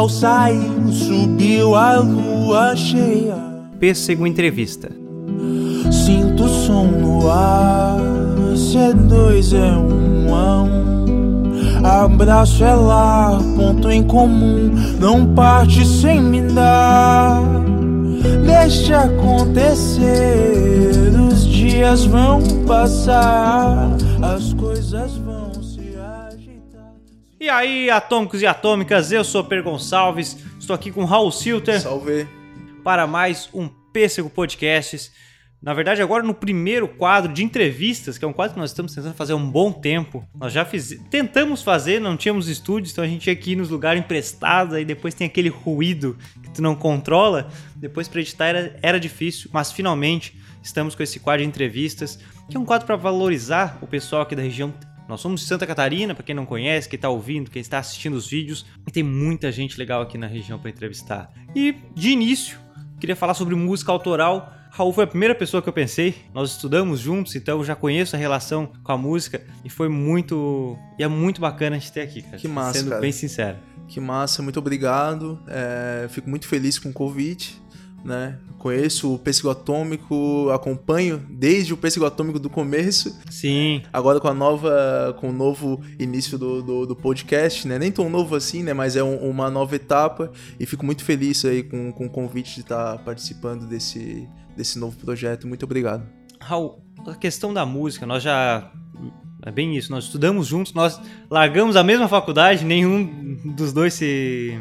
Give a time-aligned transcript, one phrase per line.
[0.00, 3.36] sol saiu, subiu a lua cheia.
[3.78, 4.90] Pêssego Entrevista.
[5.90, 7.98] Sinto o som no ar.
[8.56, 11.84] Se é dois, é um a um.
[11.84, 14.70] Abraço é lar, ponto em comum.
[14.98, 17.42] Não parte sem me dar.
[18.46, 20.02] Deixa acontecer.
[21.30, 23.90] Os dias vão passar.
[24.22, 25.19] As coisas vão
[27.50, 32.28] aí, atômicos e atômicas, eu sou Per Gonçalves, estou aqui com Raul Silter Salve.
[32.84, 35.10] para mais um Pêssego Podcasts.
[35.60, 38.94] Na verdade, agora no primeiro quadro de entrevistas, que é um quadro que nós estamos
[38.94, 40.26] tentando fazer há um bom tempo.
[40.34, 40.98] Nós já fiz...
[41.10, 44.84] tentamos fazer, não tínhamos estúdios, então a gente tinha que ir nos lugares emprestados, aí
[44.84, 47.50] depois tem aquele ruído que tu não controla.
[47.76, 52.56] Depois para editar era, era difícil, mas finalmente estamos com esse quadro de entrevistas, que
[52.56, 54.72] é um quadro para valorizar o pessoal aqui da região
[55.10, 58.14] nós somos de Santa Catarina, para quem não conhece, quem está ouvindo, quem está assistindo
[58.14, 61.32] os vídeos, e tem muita gente legal aqui na região para entrevistar.
[61.52, 62.60] E de início,
[63.00, 64.54] queria falar sobre música autoral.
[64.70, 66.14] Raul foi a primeira pessoa que eu pensei.
[66.32, 70.78] Nós estudamos juntos, então eu já conheço a relação com a música e foi muito
[70.96, 72.36] e é muito bacana a gente ter aqui, cara.
[72.36, 73.00] Que massa, Sendo cara.
[73.00, 73.58] bem sincero.
[73.88, 75.42] Que massa, muito obrigado.
[75.48, 77.59] É, fico muito feliz com o convite.
[78.04, 78.38] Né?
[78.58, 83.18] Conheço o Pêssego Atômico, acompanho desde o Pêssego Atômico do começo.
[83.30, 83.82] Sim.
[83.92, 87.78] Agora com a nova, com o novo início do, do, do podcast, né?
[87.78, 88.72] Nem tão novo assim, né?
[88.72, 92.54] Mas é um- uma nova etapa e fico muito feliz aí com, com o convite
[92.54, 95.46] de estar participando desse, desse novo projeto.
[95.46, 96.06] Muito obrigado.
[96.40, 98.70] Raul, a questão da música, nós já
[99.44, 101.00] é bem isso, nós estudamos juntos, nós
[101.30, 104.58] largamos a mesma faculdade, nenhum dos dois se,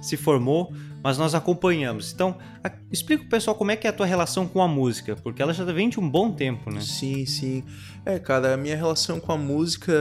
[0.00, 2.12] se formou, mas nós acompanhamos.
[2.12, 5.16] Então, a- explica pro pessoal como é que é a tua relação com a música,
[5.16, 6.80] porque ela já vem de um bom tempo, né?
[6.80, 7.64] Sim, sim.
[8.04, 9.92] É, cara, a minha relação com a música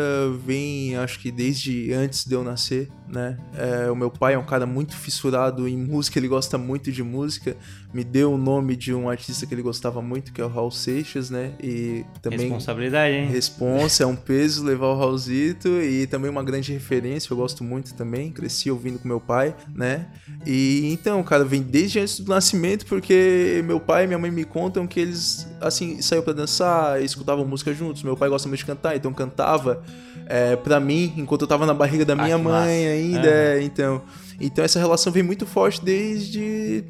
[0.45, 3.38] vem, acho que desde antes de eu nascer, né?
[3.56, 7.04] É, o meu pai é um cara muito fissurado em música, ele gosta muito de
[7.04, 7.56] música.
[7.94, 10.72] Me deu o nome de um artista que ele gostava muito, que é o Raul
[10.72, 11.52] Seixas, né?
[11.62, 12.40] E também.
[12.40, 13.28] Responsabilidade, hein?
[13.28, 17.94] Responsa, é um peso levar o Raulzito e também uma grande referência, eu gosto muito
[17.94, 20.08] também, cresci ouvindo com meu pai, né?
[20.46, 24.46] E então, cara, vem desde antes do nascimento, porque meu pai e minha mãe me
[24.46, 28.04] contam que eles, assim, saíram pra dançar, escutavam música juntos.
[28.04, 29.84] Meu pai gosta muito de cantar, então cantava
[30.28, 32.86] é, pra mim, enquanto eu tava na barriga da Ah, minha que mãe.
[33.01, 33.28] Ainda, Aham.
[33.28, 34.01] é, então.
[34.39, 36.84] Então essa relação vem muito forte desde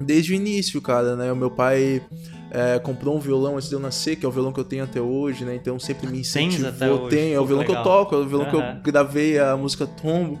[0.00, 1.32] desde o início, cara, né?
[1.32, 2.02] O meu pai
[2.50, 4.84] é, comprou um violão antes de eu nascer, que é o violão que eu tenho
[4.84, 5.54] até hoje, né?
[5.54, 6.68] Então sempre me Tens incentivou.
[6.68, 7.16] até hoje?
[7.16, 7.84] Tenho, é o violão que eu legal.
[7.84, 8.76] toco, é o violão que Aham.
[8.76, 10.38] eu gravei a música Tombo.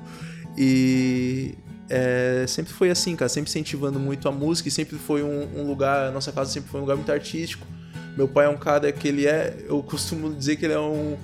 [0.56, 1.54] E
[1.88, 5.66] é, sempre foi assim, cara, sempre incentivando muito a música e sempre foi um, um
[5.66, 7.66] lugar, a nossa casa sempre foi um lugar muito artístico.
[8.16, 11.16] Meu pai é um cara que ele é, eu costumo dizer que ele é um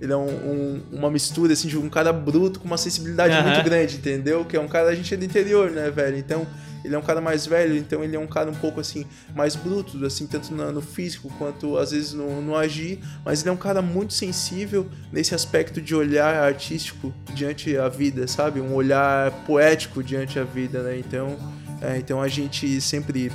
[0.00, 3.50] ele é um, um- uma mistura assim de um cara bruto com uma sensibilidade Aham.
[3.50, 4.44] muito grande, entendeu?
[4.44, 6.16] Que é um cara a gente é do interior, né, velho?
[6.16, 6.46] Então,
[6.82, 9.04] ele é um cara mais velho, então ele é um cara um pouco assim,
[9.36, 13.50] mais bruto, assim, tanto na- no físico quanto às vezes no, no agir, mas ele
[13.50, 18.60] é um cara muito sensível nesse aspecto de olhar artístico diante a vida, sabe?
[18.62, 20.98] Um olhar poético diante a vida, né?
[20.98, 21.36] Então,
[21.82, 23.30] é, então a gente sempre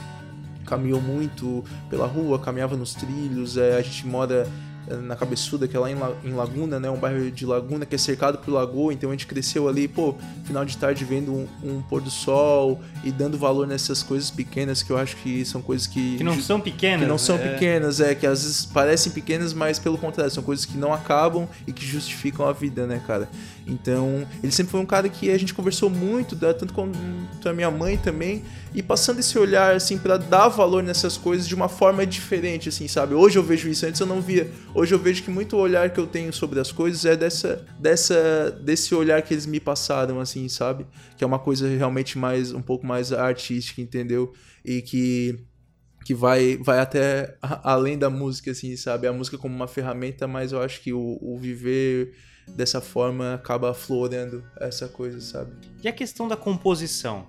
[0.65, 4.47] caminhou muito pela rua, caminhava nos trilhos, é, a gente mora
[4.87, 6.89] na Cabeçuda, que é lá em, La- em Laguna, né?
[6.89, 10.15] Um bairro de Laguna que é cercado por lagoa, então a gente cresceu ali, pô,
[10.45, 14.83] final de tarde vendo um, um pôr do sol e dando valor nessas coisas pequenas
[14.83, 16.17] que eu acho que são coisas que.
[16.17, 17.01] Que não são pequenas.
[17.01, 17.39] que não são é.
[17.39, 21.47] pequenas, é, que às vezes parecem pequenas, mas pelo contrário, são coisas que não acabam
[21.67, 23.27] e que justificam a vida, né, cara?
[23.67, 26.91] Então, ele sempre foi um cara que a gente conversou muito, tanto com
[27.43, 31.55] a minha mãe também, e passando esse olhar, assim, pra dar valor nessas coisas de
[31.55, 33.15] uma forma diferente, assim, sabe?
[33.15, 34.51] Hoje eu vejo isso, antes eu não via.
[34.73, 38.51] Hoje eu vejo que muito olhar que eu tenho sobre as coisas é dessa, dessa,
[38.61, 40.85] desse olhar que eles me passaram, assim, sabe?
[41.17, 44.31] Que é uma coisa realmente mais, um pouco mais artística, entendeu?
[44.63, 45.39] E que
[46.05, 49.07] que vai, vai até além da música, assim, sabe?
[49.07, 52.13] A música como uma ferramenta, mas eu acho que o, o viver
[52.47, 55.51] dessa forma acaba aflorando essa coisa, sabe?
[55.83, 57.27] E a questão da composição?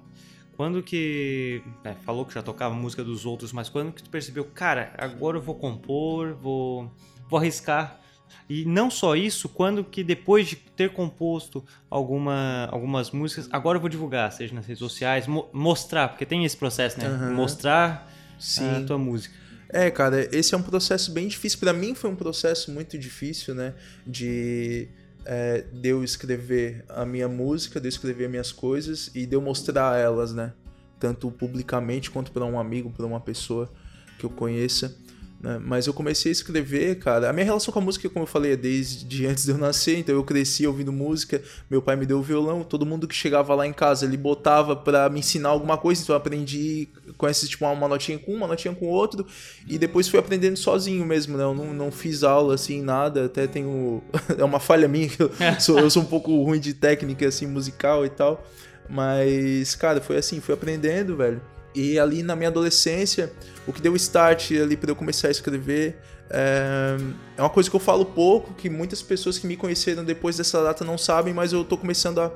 [0.57, 1.63] Quando que.
[1.85, 5.37] é, falou que já tocava música dos outros, mas quando que tu percebeu, cara, agora
[5.37, 6.91] eu vou compor, vou,
[7.29, 8.01] vou arriscar.
[8.49, 13.81] E não só isso, quando que depois de ter composto alguma, algumas músicas, agora eu
[13.81, 17.07] vou divulgar, seja nas redes sociais, mo- mostrar, porque tem esse processo, né?
[17.07, 17.33] Aham.
[17.35, 18.77] Mostrar Sim.
[18.77, 19.35] a tua música.
[19.69, 21.59] É, cara, esse é um processo bem difícil.
[21.59, 23.75] Pra mim foi um processo muito difícil, né?
[24.07, 24.89] De,
[25.27, 29.41] é, de eu escrever a minha música, de eu escrever minhas coisas e de eu
[29.43, 30.53] mostrar elas, né?
[30.99, 33.71] Tanto publicamente quanto pra um amigo, pra uma pessoa
[34.19, 34.97] que eu conheça.
[35.41, 35.61] Né?
[35.63, 37.29] Mas eu comecei a escrever, cara.
[37.29, 39.99] A minha relação com a música, como eu falei, é desde antes de eu nascer.
[39.99, 41.43] Então eu cresci ouvindo música.
[41.71, 42.63] Meu pai me deu o violão.
[42.63, 46.03] Todo mundo que chegava lá em casa, ele botava para me ensinar alguma coisa.
[46.03, 49.27] Então eu aprendi com esse tipo uma notinha com um, uma notinha com outro.
[49.67, 51.45] E depois fui aprendendo sozinho mesmo, né?
[51.45, 53.27] Eu não, não fiz aula assim, nada.
[53.27, 54.03] Até tenho.
[54.37, 55.31] é uma falha minha que eu
[55.61, 58.45] sou, eu sou um pouco ruim de técnica assim, musical e tal.
[58.89, 61.41] Mas, cara, foi assim, fui aprendendo, velho.
[61.77, 63.31] E ali na minha adolescência,
[63.67, 65.99] o que deu start ali para eu começar a escrever
[66.31, 66.97] é,
[67.37, 70.63] é, uma coisa que eu falo pouco, que muitas pessoas que me conheceram depois dessa
[70.63, 72.33] data não sabem, mas eu tô começando a,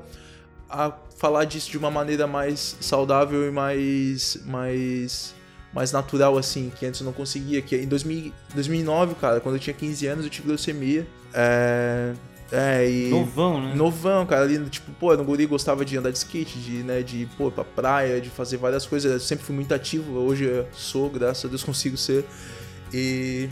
[0.69, 5.33] a falar disso de uma maneira mais saudável e mais mais
[5.73, 9.59] mais natural assim, que antes eu não conseguia, que em 2000, 2009, cara, quando eu
[9.59, 11.07] tinha 15 anos, eu tive leucemia.
[11.33, 12.13] É,
[12.51, 13.09] é, e.
[13.09, 13.73] Novão, né?
[13.73, 14.43] Novão, cara.
[14.43, 17.63] Ali, tipo, pô, no guri gostava de andar de skate, de, né, de pô, pra
[17.63, 19.11] praia, de fazer várias coisas.
[19.11, 22.25] Eu sempre fui muito ativo, hoje eu sou, graças a Deus consigo ser.
[22.93, 23.49] E.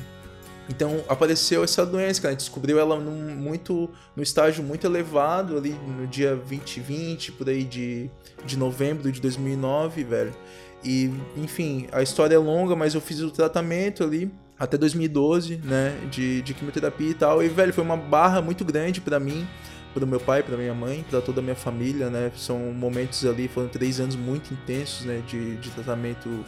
[0.67, 2.29] Então apareceu essa doença, cara.
[2.29, 7.49] A gente descobriu ela num, muito, no estágio muito elevado, ali no dia 2020, por
[7.49, 8.07] aí de,
[8.45, 10.35] de novembro de 2009, velho.
[10.83, 15.97] E, enfim, a história é longa, mas eu fiz o tratamento ali até 2012, né,
[16.11, 17.41] de, de quimioterapia e tal.
[17.41, 19.47] E, velho, foi uma barra muito grande para mim,
[19.93, 22.31] para meu pai, para minha mãe, para toda a minha família, né.
[22.35, 26.43] São momentos ali, foram três anos muito intensos, né, de, de tratamento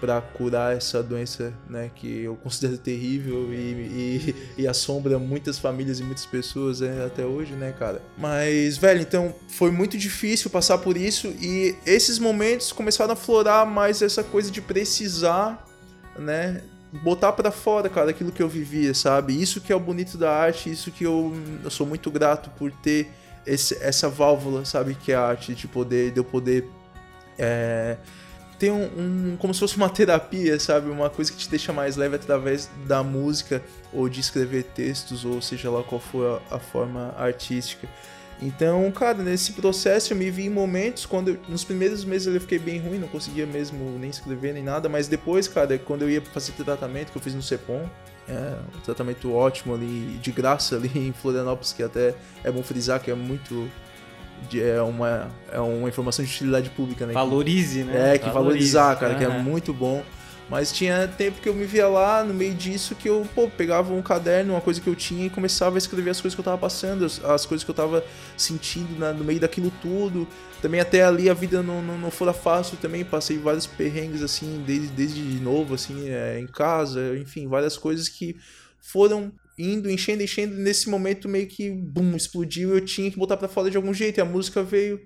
[0.00, 6.00] para curar essa doença, né, que eu considero terrível e, e, e, assombra muitas famílias
[6.00, 8.02] e muitas pessoas né, até hoje, né, cara.
[8.16, 13.66] Mas, velho, então foi muito difícil passar por isso e esses momentos começaram a florar
[13.66, 15.66] mais essa coisa de precisar,
[16.18, 16.62] né,
[17.02, 19.40] botar para fora, cara, aquilo que eu vivia, sabe?
[19.40, 21.32] Isso que é o bonito da arte, isso que eu,
[21.62, 23.10] eu sou muito grato por ter
[23.46, 26.68] esse, essa válvula, sabe, que é a arte, de poder, de eu poder
[27.38, 27.96] é,
[28.58, 31.96] ter um, um, como se fosse uma terapia, sabe, uma coisa que te deixa mais
[31.96, 36.58] leve através da música ou de escrever textos ou seja lá qual for a, a
[36.58, 37.88] forma artística.
[38.40, 42.40] Então, cara, nesse processo eu me vi em momentos quando eu, nos primeiros meses eu
[42.40, 46.10] fiquei bem ruim, não conseguia mesmo nem escrever nem nada, mas depois, cara, quando eu
[46.10, 47.88] ia fazer tratamento que eu fiz no Cepom,
[48.28, 53.00] é, um tratamento ótimo ali, de graça ali em Florianópolis, que até é bom frisar
[53.00, 53.70] que é muito
[54.54, 57.14] é uma, é uma informação de utilidade pública, né?
[57.14, 58.14] Valorize, né?
[58.14, 58.72] É, que Valorize.
[58.74, 59.18] valorizar, cara, uhum.
[59.18, 60.04] que é muito bom.
[60.48, 63.92] Mas tinha tempo que eu me via lá, no meio disso, que eu, pô, pegava
[63.92, 66.44] um caderno, uma coisa que eu tinha e começava a escrever as coisas que eu
[66.44, 68.04] tava passando, as, as coisas que eu tava
[68.36, 70.26] sentindo na, no meio daquilo tudo.
[70.62, 74.62] Também até ali a vida não, não, não fora fácil também, passei vários perrengues, assim,
[74.64, 78.36] desde, desde novo, assim, é, em casa, enfim, várias coisas que
[78.80, 83.48] foram indo, enchendo, enchendo, nesse momento meio que, bum, explodiu eu tinha que botar para
[83.48, 85.00] fora de algum jeito, e a música veio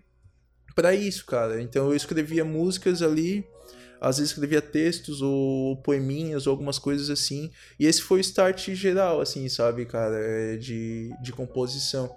[0.74, 1.62] para isso, cara.
[1.62, 3.44] Então eu escrevia músicas ali
[4.00, 7.50] às vezes escrevia textos ou poeminhas ou algumas coisas assim.
[7.78, 12.10] E esse foi o start geral, assim, sabe, cara, é, de, de composição.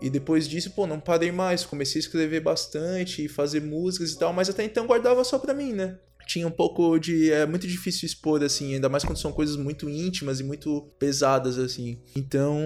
[0.00, 4.18] E depois disso, pô, não parei mais, comecei a escrever bastante e fazer músicas e
[4.18, 5.98] tal, mas até então guardava só pra mim, né?
[6.26, 7.32] Tinha um pouco de.
[7.32, 11.58] É muito difícil expor, assim, ainda mais quando são coisas muito íntimas e muito pesadas,
[11.58, 11.98] assim.
[12.14, 12.58] Então.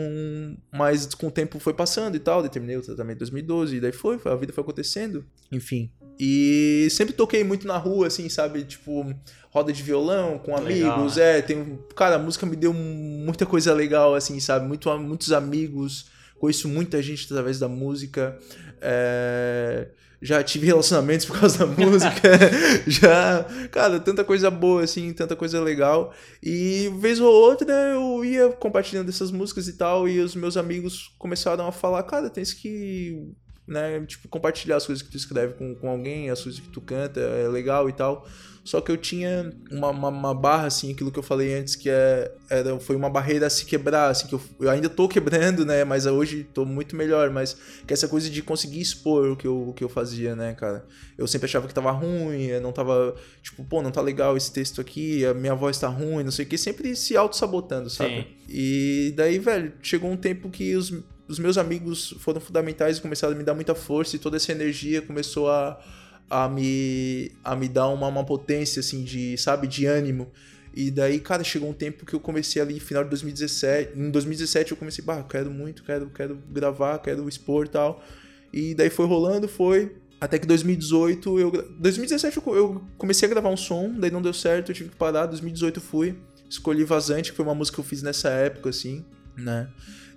[0.72, 3.92] Mas com o tempo foi passando e tal, determinei o tratamento em 2012, e daí
[3.92, 5.24] foi, a vida foi acontecendo.
[5.52, 8.64] Enfim, e sempre toquei muito na rua, assim, sabe?
[8.64, 9.14] Tipo,
[9.50, 11.16] roda de violão com amigos.
[11.16, 11.38] Legal, né?
[11.38, 11.78] É, tem.
[11.94, 14.66] Cara, a música me deu muita coisa legal, assim, sabe?
[14.66, 16.06] Muito, muitos amigos.
[16.38, 18.36] Conheço muita gente através da música.
[18.80, 19.88] É...
[20.20, 22.20] Já tive relacionamentos por causa da música.
[22.86, 23.44] já.
[23.70, 26.14] Cara, tanta coisa boa, assim, tanta coisa legal.
[26.42, 30.08] E vez ou outra eu ia compartilhando essas músicas e tal.
[30.08, 33.34] E os meus amigos começaram a falar: Cara, tens que
[33.72, 34.04] né?
[34.06, 37.20] Tipo, compartilhar as coisas que tu escreve com, com alguém, as coisas que tu canta,
[37.20, 38.26] é legal e tal.
[38.64, 41.90] Só que eu tinha uma, uma, uma, barra, assim, aquilo que eu falei antes, que
[41.90, 45.66] é, era, foi uma barreira a se quebrar, assim, que eu, eu ainda tô quebrando,
[45.66, 45.82] né?
[45.84, 49.70] Mas hoje tô muito melhor, mas que essa coisa de conseguir expor o que eu,
[49.70, 50.86] o que eu fazia, né, cara?
[51.18, 54.80] Eu sempre achava que tava ruim, não tava, tipo, pô, não tá legal esse texto
[54.80, 58.14] aqui, a minha voz tá ruim, não sei o que, sempre se auto-sabotando, sabe?
[58.14, 58.26] Sim.
[58.48, 60.92] E daí, velho, chegou um tempo que os,
[61.32, 64.52] os meus amigos foram fundamentais e começaram a me dar muita força e toda essa
[64.52, 65.80] energia começou a,
[66.28, 70.30] a, me, a me dar uma, uma potência, assim, de, sabe, de ânimo.
[70.74, 73.98] E daí, cara, chegou um tempo que eu comecei ali, final de 2017.
[73.98, 78.04] Em 2017 eu comecei, bah, quero muito, quero, quero gravar, quero expor e tal.
[78.52, 79.96] E daí foi rolando, foi.
[80.20, 81.50] Até que 2018 eu.
[81.50, 85.26] 2017 eu comecei a gravar um som, daí não deu certo, eu tive que parar.
[85.26, 86.14] 2018 eu fui.
[86.48, 89.02] Escolhi Vazante, que foi uma música que eu fiz nessa época, assim,
[89.36, 89.68] né?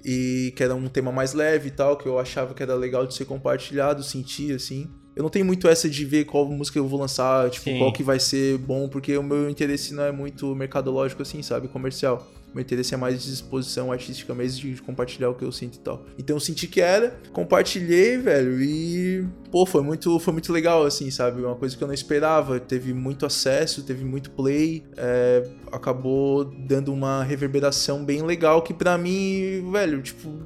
[0.05, 3.07] e que era um tema mais leve e tal, que eu achava que era legal
[3.07, 4.88] de ser compartilhado, sentir assim.
[5.15, 7.79] eu não tenho muito essa de ver qual música eu vou lançar, tipo, Sim.
[7.79, 11.67] qual que vai ser bom, porque o meu interesse não é muito mercadológico assim, sabe?
[11.67, 12.31] Comercial.
[12.55, 15.79] Meu interesse é mais de disposição artística mesmo, de compartilhar o que eu sinto e
[15.79, 16.05] tal.
[16.17, 19.27] Então eu senti que era, compartilhei, velho, e.
[19.51, 21.41] Pô, foi muito, foi muito legal, assim, sabe?
[21.41, 22.57] Uma coisa que eu não esperava.
[22.57, 28.97] Teve muito acesso, teve muito play, é, acabou dando uma reverberação bem legal que pra
[28.97, 30.29] mim, velho, tipo.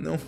[0.00, 0.18] Não,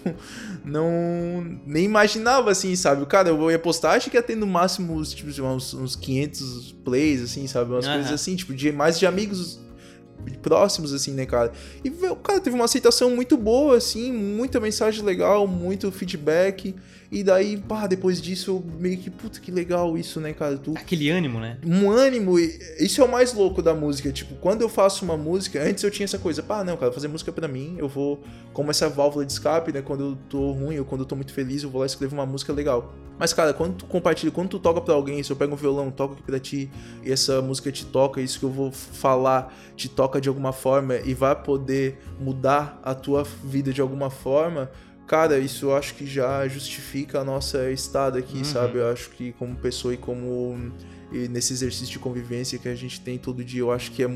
[0.62, 3.06] não, nem imaginava assim, sabe?
[3.06, 7.22] Cara, eu ia postar, acho que ia ter no máximo tipo, uns, uns 500 plays,
[7.22, 7.70] assim, sabe?
[7.70, 7.94] Umas Aham.
[7.94, 9.58] coisas assim, tipo, de mais de amigos
[10.42, 11.52] próximos, assim, né, cara?
[11.84, 16.74] E, velho, cara, teve uma aceitação muito boa, assim, muita mensagem legal, muito feedback.
[17.12, 20.56] E daí, pá, depois disso, eu meio que, puta, que legal isso, né, cara?
[20.56, 21.58] Tu, Aquele ânimo, né?
[21.62, 24.10] um ânimo, isso é o mais louco da música.
[24.10, 27.08] Tipo, quando eu faço uma música, antes eu tinha essa coisa, pá, não, cara, fazer
[27.08, 28.22] música pra mim, eu vou,
[28.54, 29.82] como essa válvula de escape, né?
[29.82, 32.14] Quando eu tô ruim ou quando eu tô muito feliz, eu vou lá e escrevo
[32.14, 32.94] uma música legal.
[33.18, 35.90] Mas, cara, quando tu compartilha, quando tu toca pra alguém, se eu pego um violão,
[35.90, 36.70] toco aqui pra ti,
[37.04, 40.96] e essa música te toca, isso que eu vou falar te toca de alguma forma
[40.96, 44.70] e vai poder mudar a tua vida de alguma forma.
[45.06, 48.44] Cara, isso eu acho que já justifica a nossa estada aqui, Uhum.
[48.44, 48.78] sabe?
[48.78, 50.72] Eu acho que como pessoa e como
[51.12, 54.08] e nesse exercício de convivência que a gente tem todo dia, eu acho que é,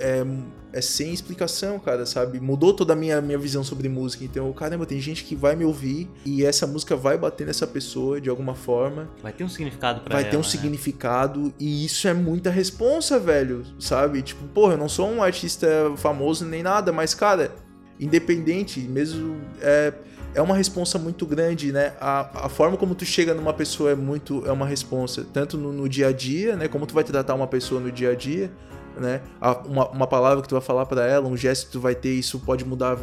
[0.00, 0.24] é,
[0.72, 2.40] é sem explicação, cara, sabe?
[2.40, 4.24] Mudou toda a minha, minha visão sobre música.
[4.24, 8.20] Então, caramba, tem gente que vai me ouvir e essa música vai bater nessa pessoa
[8.20, 10.46] de alguma forma, Vai ter um significado pra vai ela, ter um né?
[10.48, 14.20] significado e isso é muita responsa, velho, sabe?
[14.22, 17.54] Tipo, porra, eu não sou um artista famoso nem nada, mas, cara,
[18.00, 19.92] independente, mesmo é,
[20.34, 21.94] é uma responsa muito grande, né?
[22.00, 25.72] A, a forma como tu chega numa pessoa é muito é uma responsa, tanto no,
[25.72, 26.68] no dia a dia, né?
[26.68, 28.50] Como tu vai tratar uma pessoa no dia a dia,
[28.98, 29.22] né?
[29.66, 32.12] Uma, uma palavra que tu vai falar pra ela, um gesto que tu vai ter,
[32.12, 32.98] isso pode mudar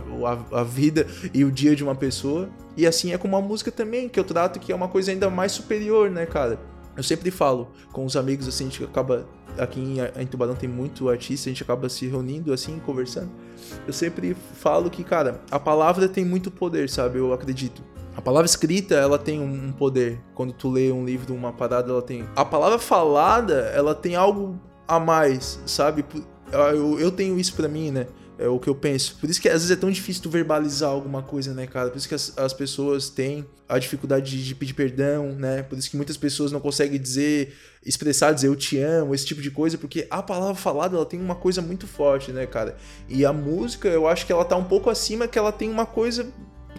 [0.51, 2.49] a, a vida e o dia de uma pessoa.
[2.75, 5.29] E assim é com uma música também, que eu trato que é uma coisa ainda
[5.29, 6.59] mais superior, né, cara?
[6.95, 9.25] Eu sempre falo com os amigos, assim, a gente acaba.
[9.57, 13.29] Aqui em, Tubarão tem muito artista, a gente acaba se reunindo, assim, conversando.
[13.85, 17.19] Eu sempre falo que, cara, a palavra tem muito poder, sabe?
[17.19, 17.83] Eu acredito.
[18.15, 20.21] A palavra escrita, ela tem um um poder.
[20.33, 22.25] Quando tu lê um livro, uma parada, ela tem.
[22.35, 26.03] A palavra falada, ela tem algo a mais, sabe?
[26.51, 28.07] Pu- Eu, eu tenho isso pra mim, né?
[28.37, 29.17] É o que eu penso.
[29.19, 31.89] Por isso que às vezes é tão difícil tu verbalizar alguma coisa, né, cara?
[31.91, 35.61] Por isso que as, as pessoas têm a dificuldade de, de pedir perdão, né?
[35.61, 37.55] Por isso que muitas pessoas não conseguem dizer,
[37.85, 41.21] expressar, dizer eu te amo, esse tipo de coisa, porque a palavra falada, ela tem
[41.21, 42.75] uma coisa muito forte, né, cara?
[43.07, 45.85] E a música, eu acho que ela tá um pouco acima, que ela tem uma
[45.85, 46.27] coisa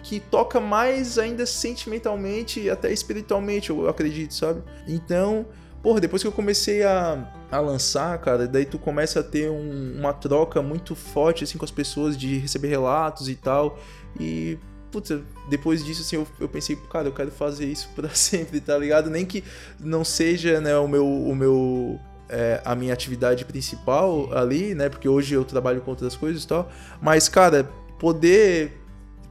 [0.03, 4.61] que toca mais ainda sentimentalmente e até espiritualmente, eu acredito, sabe?
[4.85, 5.45] Então,
[5.81, 9.97] porra, depois que eu comecei a, a lançar, cara, daí tu começa a ter um-
[9.99, 13.79] uma troca muito forte, assim, com as pessoas, de receber relatos e tal.
[14.19, 14.57] E,
[14.91, 18.77] puta, depois disso, assim, eu, eu pensei, cara, eu quero fazer isso pra sempre, tá
[18.77, 19.09] ligado?
[19.09, 19.43] Nem que
[19.79, 21.05] não seja, né, o meu.
[21.07, 24.89] O meu é, a minha atividade principal ali, né?
[24.89, 26.71] Porque hoje eu trabalho com outras coisas e tal.
[27.01, 27.69] Mas, cara,
[27.99, 28.82] poder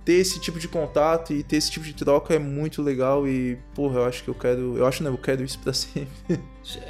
[0.04, 3.58] ter esse tipo de contato e ter esse tipo de troca é muito legal e,
[3.74, 4.76] porra, eu acho que eu quero.
[4.76, 6.08] Eu acho não, eu quero isso pra sempre.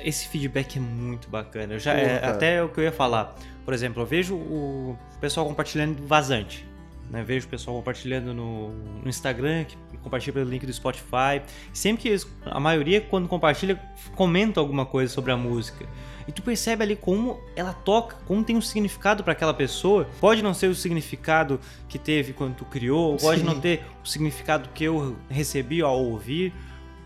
[0.04, 1.74] Esse feedback é muito bacana.
[1.74, 3.34] Eu já, Pô, é, até o que eu ia falar.
[3.64, 6.66] Por exemplo, eu vejo o pessoal compartilhando vazante.
[7.10, 7.22] Né?
[7.22, 11.42] Vejo o pessoal compartilhando no, no Instagram, que compartilha pelo link do Spotify.
[11.72, 13.78] Sempre que eles, a maioria, quando compartilha,
[14.16, 15.86] comenta alguma coisa sobre a música.
[16.26, 20.08] E tu percebe ali como ela toca, como tem um significado para aquela pessoa.
[20.20, 23.46] Pode não ser o significado que teve quando tu criou, pode Sim.
[23.46, 26.52] não ter o significado que eu recebi ao ouvir,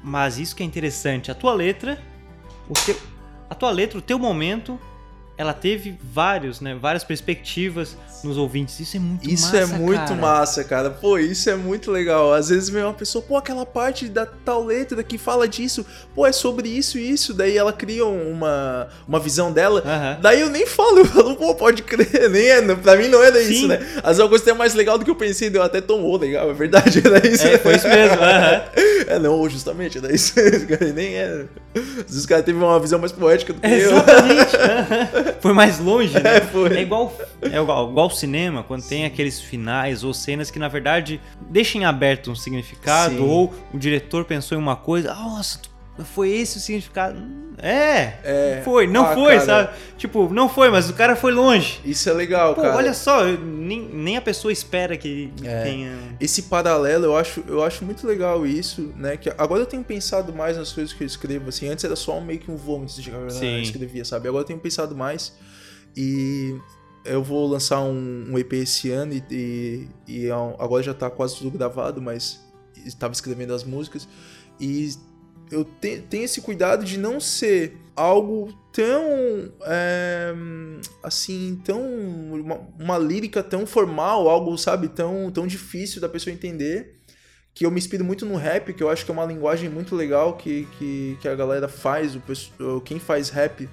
[0.03, 1.31] mas isso que é interessante.
[1.31, 2.03] A tua letra,
[2.69, 2.97] o teu,
[3.49, 4.79] a tua letra, o teu momento,
[5.39, 8.81] ela teve vários, né, várias perspectivas nos ouvintes.
[8.81, 10.15] Isso é muito Isso massa, é muito cara.
[10.15, 10.91] massa, cara.
[10.91, 12.33] Pô, isso é muito legal.
[12.33, 16.27] Às vezes vem uma pessoa, pô, aquela parte da tal letra que fala disso, pô,
[16.27, 17.35] é sobre isso e isso.
[17.35, 19.83] Daí ela cria uma, uma visão dela.
[19.85, 20.19] Aham.
[20.21, 23.41] Daí eu nem falo, eu falo, pô, pode crer, nem é, pra mim não era
[23.43, 23.53] Sim.
[23.53, 23.77] isso, né?
[23.99, 26.17] Às vezes é uma coisa até mais legal do que eu pensei, deu até tomou,
[26.19, 27.47] legal, é verdade, era isso.
[27.47, 28.17] É, foi isso mesmo.
[28.21, 28.63] aham.
[29.09, 30.35] É, não, justamente, era isso,
[30.95, 31.49] nem era.
[31.77, 33.73] Às vezes o cara teve uma visão mais poética do que eu.
[33.93, 34.57] Exatamente.
[34.57, 35.26] aham.
[35.41, 36.37] Foi mais longe, né?
[36.37, 36.77] É, foi.
[36.77, 41.21] É igual, é igual, igual cinema, quando tem aqueles finais ou cenas que, na verdade,
[41.51, 43.21] deixam aberto um significado, Sim.
[43.23, 45.71] ou o diretor pensou em uma coisa, ah, nossa, tu-
[46.05, 47.19] foi esse o significado.
[47.59, 48.63] É, É.
[48.65, 49.45] foi, não Ah, foi, cara.
[49.47, 49.71] sabe?
[49.97, 51.81] Tipo, não foi, mas o cara foi longe.
[51.85, 52.77] Isso é legal, Pô, cara.
[52.77, 55.63] olha só, nem, nem a pessoa espera que É.
[55.63, 55.93] tenha.
[56.21, 59.17] esse paralelo, eu acho, eu acho muito legal isso, né?
[59.17, 61.67] Que agora eu tenho pensado mais nas coisas que eu escrevo, assim.
[61.69, 64.29] Antes era só um, meio que um vômito de que eu escrevia, sabe?
[64.29, 65.33] Agora eu tenho pensado mais
[65.97, 66.55] e
[67.07, 71.09] eu vou lançar um, um EP esse ano e, e, e é agora já tá
[71.09, 72.39] quase tudo gravado, mas
[72.85, 74.07] estava escrevendo as músicas
[74.61, 74.91] e
[75.51, 80.35] eu te, tenho esse cuidado de não ser algo tão é,
[81.03, 86.97] assim tão uma, uma, lírica tão formal algo sabe tão tão difícil da pessoa entender
[87.55, 89.97] que eu me inspiro muito no rap que eu acho que é uma linguagem muito
[89.97, 93.67] legal que, que, que a galera faz o quem faz rap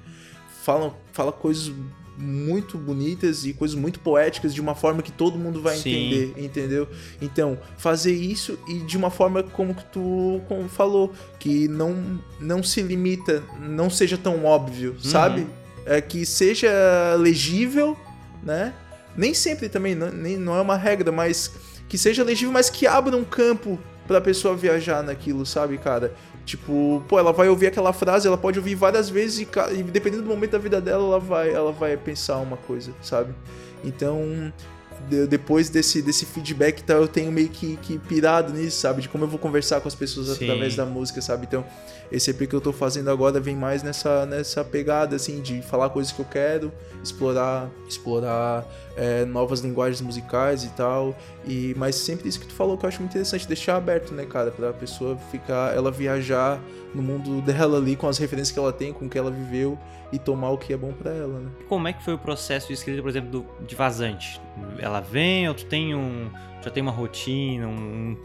[0.63, 1.73] fala fala coisas
[2.17, 5.89] muito bonitas e coisas muito poéticas de uma forma que todo mundo vai Sim.
[5.89, 6.87] entender, entendeu?
[7.21, 12.61] Então, fazer isso e de uma forma como que tu como falou, que não não
[12.61, 14.99] se limita, não seja tão óbvio, uhum.
[14.99, 15.47] sabe?
[15.85, 16.71] É que seja
[17.17, 17.97] legível,
[18.43, 18.73] né?
[19.15, 21.51] Nem sempre também, não, nem, não é uma regra, mas
[21.87, 26.13] que seja legível, mas que abra um campo pra pessoa viajar naquilo, sabe, cara?
[26.45, 29.47] Tipo, pô, ela vai ouvir aquela frase, ela pode ouvir várias vezes e,
[29.77, 33.33] e dependendo do momento da vida dela, ela vai, ela vai pensar uma coisa, sabe?
[33.83, 34.51] Então,
[35.29, 39.01] depois desse, desse feedback tá, eu tenho meio que, que pirado nisso, sabe?
[39.01, 40.45] De como eu vou conversar com as pessoas Sim.
[40.45, 41.45] através da música, sabe?
[41.47, 41.65] Então,
[42.13, 45.89] esse EP que eu tô fazendo agora vem mais nessa, nessa pegada, assim, de falar
[45.89, 46.71] coisas que eu quero,
[47.03, 48.63] explorar, explorar
[48.95, 51.15] é, novas linguagens musicais e tal.
[51.43, 54.27] E, mas sempre isso que tu falou que eu acho muito interessante, deixar aberto, né,
[54.27, 54.51] cara?
[54.51, 56.61] Pra pessoa ficar, ela viajar
[56.93, 59.77] no mundo dela ali, com as referências que ela tem, com o que ela viveu
[60.11, 61.49] e tomar o que é bom para ela, né?
[61.67, 64.39] Como é que foi o processo de escrita, por exemplo, do, de Vazante?
[64.77, 66.29] Ela vem ou tu tem um...
[66.61, 68.15] já tem uma rotina, um,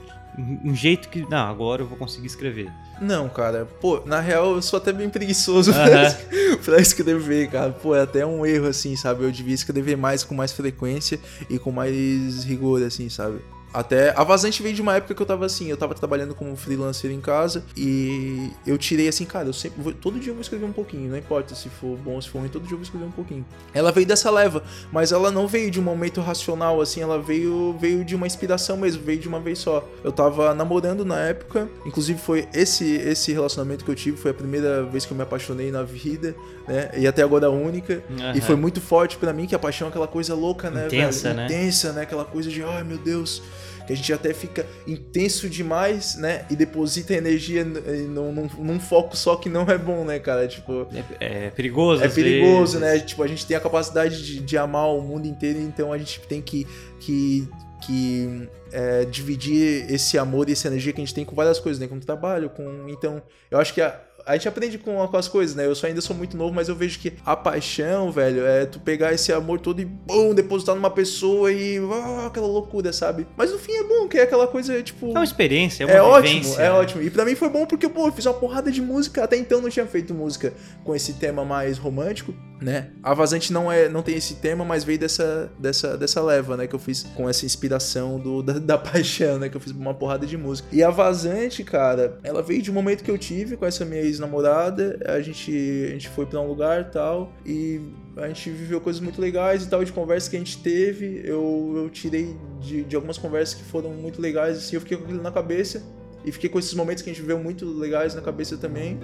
[0.64, 1.28] um jeito que...
[1.28, 2.70] Não, agora eu vou conseguir escrever.
[3.00, 3.66] Não, cara.
[3.80, 6.16] Pô, na real, eu sou até bem preguiçoso pra,
[6.64, 7.70] pra escrever, cara.
[7.72, 9.24] Pô, é até um erro, assim, sabe?
[9.24, 11.18] Eu devia escrever mais com mais frequência
[11.50, 13.38] e com mais rigor, assim, sabe?
[13.72, 16.56] Até a Vazante veio de uma época que eu tava assim, eu tava trabalhando como
[16.56, 20.42] freelancer em casa e eu tirei assim, cara, eu sempre vou, todo dia eu vou
[20.42, 22.78] escrever um pouquinho, não importa se for bom ou se for ruim, todo dia eu
[22.78, 23.44] vou escrever um pouquinho.
[23.74, 27.76] Ela veio dessa leva, mas ela não veio de um momento racional assim, ela veio
[27.78, 29.86] veio de uma inspiração mesmo, veio de uma vez só.
[30.02, 34.34] Eu tava namorando na época, inclusive foi esse esse relacionamento que eu tive, foi a
[34.34, 36.34] primeira vez que eu me apaixonei na vida,
[36.66, 36.90] né?
[36.96, 38.02] E até agora a única.
[38.10, 38.32] Uhum.
[38.34, 41.28] E foi muito forte para mim que a paixão é aquela coisa louca, né, Intensa,
[41.28, 41.36] velho?
[41.36, 41.46] né?
[41.46, 42.02] Intensa, né?
[42.02, 43.42] Aquela coisa de, ai meu Deus,
[43.88, 46.44] que a gente até fica intenso demais, né?
[46.50, 50.46] E deposita energia num, num, num foco só que não é bom, né, cara?
[50.46, 50.86] Tipo.
[51.18, 52.80] É, é perigoso, É perigoso, vezes.
[52.80, 53.00] né?
[53.00, 56.20] Tipo, a gente tem a capacidade de, de amar o mundo inteiro, então a gente
[56.20, 56.66] tem que.
[57.00, 57.48] que
[57.80, 61.80] que é, dividir esse amor e essa energia que a gente tem com várias coisas,
[61.80, 61.86] né?
[61.86, 62.88] Com o trabalho, com.
[62.88, 65.64] Então, eu acho que a, a gente aprende com, com as coisas, né?
[65.64, 68.78] Eu só ainda sou muito novo, mas eu vejo que a paixão, velho, é tu
[68.78, 73.26] pegar esse amor todo e bum, depositar numa pessoa e oh, aquela loucura, sabe?
[73.34, 75.06] Mas no fim é bom, que é aquela coisa, tipo.
[75.06, 77.02] É uma experiência, é uma É ótimo, é ótimo.
[77.02, 79.24] E pra mim foi bom porque, pô, eu fiz uma porrada de música.
[79.24, 80.52] Até então não tinha feito música
[80.84, 82.90] com esse tema mais romântico, né?
[83.02, 86.66] A Vazante não, é, não tem esse tema, mas veio dessa, dessa, dessa leva, né?
[86.66, 89.48] Que eu fiz com essa inspiração do, da, da paixão, né?
[89.48, 90.68] Que eu fiz uma porrada de música.
[90.70, 94.02] E a Vazante, cara, ela veio de um momento que eu tive com essa minha
[94.18, 94.98] ex-namorada.
[95.06, 95.50] A gente,
[95.88, 97.32] a gente foi para um lugar tal.
[97.46, 97.80] E
[98.16, 101.22] a gente viveu coisas muito legais e tal, de conversa que a gente teve.
[101.24, 104.76] Eu, eu tirei de, de algumas conversas que foram muito legais, assim.
[104.76, 105.82] Eu fiquei com aquilo na cabeça.
[106.24, 108.98] E fiquei com esses momentos que a gente viveu muito legais na cabeça também.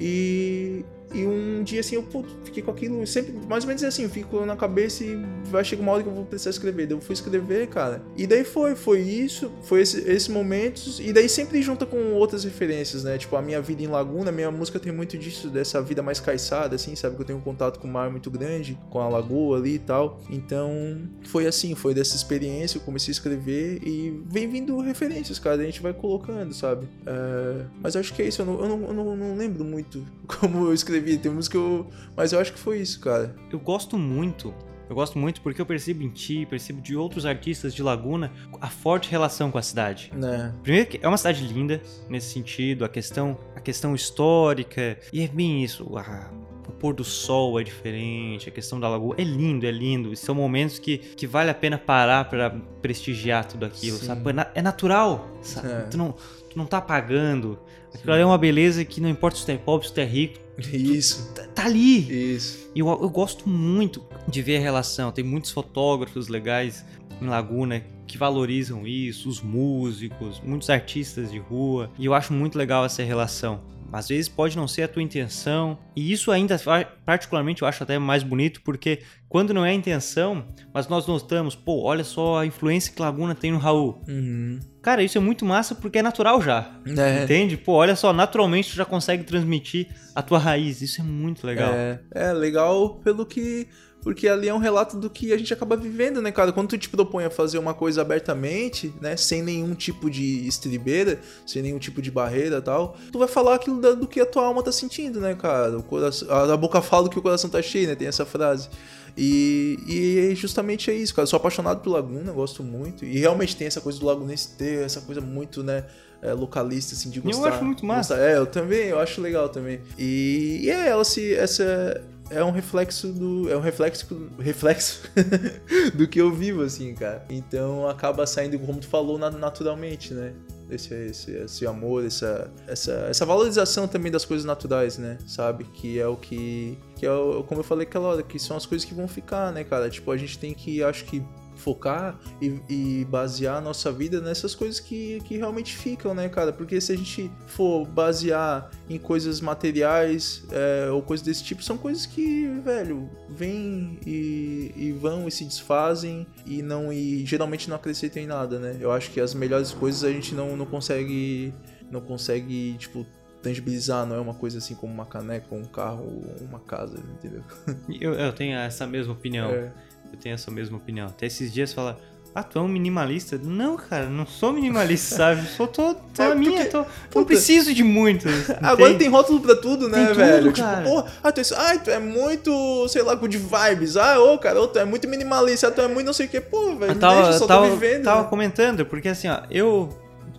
[0.00, 2.04] E, e um dia assim, eu
[2.42, 5.82] fiquei com aquilo, sempre, mais ou menos assim, eu fico na cabeça e vai chegar
[5.82, 6.86] uma hora que eu vou precisar escrever.
[6.86, 8.02] Daí eu fui escrever, cara.
[8.16, 12.42] E daí foi, foi isso, foi esse, esses momentos, e daí sempre junta com outras
[12.44, 13.16] referências, né?
[13.16, 16.74] Tipo, a minha vida em Laguna, minha música tem muito disso, dessa vida mais caiçada,
[16.74, 17.14] assim, sabe?
[17.14, 19.78] Que eu tenho um contato com o mar muito grande, com a lagoa ali e
[19.78, 20.20] tal.
[20.28, 25.62] Então, foi assim, foi dessa experiência, eu comecei a escrever e vem vindo referências, cara,
[25.62, 26.88] a gente vai colocando, sabe?
[27.06, 27.64] É...
[27.80, 30.66] Mas acho que é isso, eu não, eu não, eu não, não lembro muito como
[30.66, 31.86] eu escrevi escrevi, tem música que eu.
[32.16, 33.34] Mas eu acho que foi isso, cara.
[33.50, 34.54] Eu gosto muito.
[34.88, 38.68] Eu gosto muito porque eu percebo em ti, percebo de outros artistas de Laguna a
[38.68, 40.12] forte relação com a cidade.
[40.14, 40.52] É.
[40.62, 45.28] Primeiro que é uma cidade linda nesse sentido, a questão, a questão histórica e é
[45.28, 45.84] bem isso.
[45.84, 50.14] O pôr do sol é diferente, a questão da lagoa é lindo, é lindo.
[50.16, 52.50] São momentos que, que vale a pena parar para
[52.82, 54.06] prestigiar tudo aquilo, Sim.
[54.06, 54.22] sabe?
[54.54, 55.72] É natural, sabe?
[55.72, 55.80] É.
[55.90, 57.58] Tu, não, tu não tá pagando.
[57.94, 60.43] Aquilo é uma beleza que não importa se tu é pobre, se tu é rico,
[60.58, 61.32] isso.
[61.34, 62.34] Tá, tá ali.
[62.34, 62.70] Isso.
[62.74, 65.12] E eu, eu gosto muito de ver a relação.
[65.12, 66.84] Tem muitos fotógrafos legais
[67.20, 71.90] em Laguna que valorizam isso, os músicos, muitos artistas de rua.
[71.98, 73.60] E eu acho muito legal essa relação.
[73.92, 76.56] Às vezes pode não ser a tua intenção, e isso ainda,
[77.04, 81.54] particularmente, eu acho até mais bonito, porque quando não é a intenção, mas nós notamos,
[81.54, 84.02] pô, olha só a influência que Laguna tem no Raul.
[84.08, 84.60] Uhum.
[84.82, 86.78] Cara, isso é muito massa porque é natural já.
[86.86, 87.24] É.
[87.24, 87.56] Entende?
[87.56, 90.82] Pô, olha só, naturalmente tu já consegue transmitir a tua raiz.
[90.82, 91.72] Isso é muito legal.
[91.72, 93.66] É, é legal pelo que
[94.04, 96.52] porque ali é um relato do que a gente acaba vivendo, né, cara?
[96.52, 101.18] Quando tu te propõe a fazer uma coisa abertamente, né, sem nenhum tipo de estribeira,
[101.46, 104.44] sem nenhum tipo de barreira e tal, tu vai falar aquilo do que a tua
[104.44, 105.78] alma tá sentindo, né, cara?
[105.78, 107.94] O coração, a boca fala do que o coração tá cheio, né?
[107.94, 108.68] Tem essa frase.
[109.16, 111.22] E, e justamente é isso, cara.
[111.22, 113.06] Eu sou apaixonado pelo Laguna, gosto muito.
[113.06, 115.84] E realmente tem essa coisa do Lagunense ter essa coisa muito, né?
[116.20, 117.48] É, localista, assim, de gostar.
[117.48, 118.14] Eu acho muito massa.
[118.14, 118.30] Gostar.
[118.30, 119.80] É, eu também, eu acho legal também.
[119.98, 121.34] E, e é, ela se.
[121.34, 123.50] Essa, é um reflexo do.
[123.50, 124.06] É um reflexo.
[124.38, 125.02] Reflexo
[125.94, 127.24] do que eu vivo, assim, cara.
[127.28, 130.32] Então acaba saindo, como tu falou, naturalmente, né?
[130.70, 135.18] Esse, esse, esse amor, essa, essa, essa valorização também das coisas naturais, né?
[135.26, 135.64] Sabe?
[135.64, 136.78] Que é o que.
[136.96, 139.52] Que é o, como eu falei aquela hora, que são as coisas que vão ficar,
[139.52, 139.90] né, cara?
[139.90, 141.22] Tipo, a gente tem que, acho que
[141.56, 146.52] focar e, e, basear a nossa vida nessas coisas que, que realmente ficam, né, cara?
[146.52, 151.76] Porque se a gente for basear em coisas materiais é, ou coisas desse tipo, são
[151.76, 157.76] coisas que, velho, vêm e, e, vão e se desfazem e não e geralmente não
[157.76, 158.76] acrescentam em nada, né?
[158.80, 161.52] Eu acho que as melhores coisas a gente não, não consegue
[161.90, 163.06] não consegue, tipo,
[163.42, 167.42] tangibilizar, não é uma coisa assim como uma caneca, um carro, uma casa, entendeu?
[168.00, 169.50] Eu, eu tenho essa mesma opinião.
[169.50, 169.72] É.
[170.14, 171.08] Eu tenho essa mesma opinião.
[171.08, 172.00] Até esses dias fala,
[172.32, 173.36] ah, tu é um minimalista?
[173.42, 175.44] Não, cara, não sou minimalista, sabe?
[175.48, 178.26] Sou tô, tô é, minha, tô, não preciso de muito.
[178.62, 180.52] Agora tem rótulo pra tudo, né, tem velho?
[180.52, 183.96] Tudo, tipo, porra, ah, tu, é, ah, tu é muito, sei lá, good vibes.
[183.96, 186.28] Ah, ô, cara, ô, tu é muito minimalista, ah, tu é muito não sei o
[186.28, 186.40] que.
[186.40, 188.04] Pô, velho, tava, deixa, só tava, tô vivendo.
[188.04, 188.28] Tava né?
[188.28, 189.88] comentando, porque assim, ó, eu...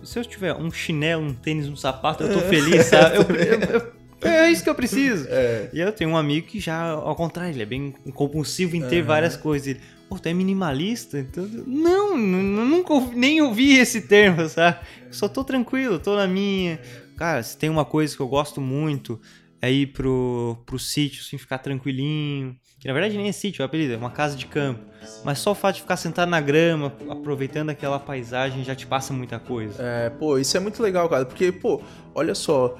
[0.02, 3.16] Se eu tiver um chinelo, um tênis, um sapato, eu tô feliz, sabe?
[3.28, 5.26] eu, eu, eu é isso que eu preciso.
[5.28, 5.68] É.
[5.72, 9.00] E eu tenho um amigo que já, ao contrário, ele é bem compulsivo em ter
[9.00, 9.06] uhum.
[9.06, 9.68] várias coisas.
[9.68, 11.18] Ele, pô, tu é minimalista?
[11.18, 14.78] Então, não, nunca ouvi, nem ouvi esse termo, sabe?
[15.10, 16.80] só tô tranquilo, tô na minha.
[17.16, 19.20] Cara, se tem uma coisa que eu gosto muito,
[19.60, 22.56] é ir pro, pro sítio, assim, ficar tranquilinho.
[22.78, 24.80] Que na verdade nem é sítio, é apelido, é uma casa de campo.
[25.24, 29.14] Mas só o fato de ficar sentado na grama, aproveitando aquela paisagem, já te passa
[29.14, 29.82] muita coisa.
[29.82, 31.24] É, pô, isso é muito legal, cara.
[31.24, 31.82] Porque, pô,
[32.14, 32.76] olha só,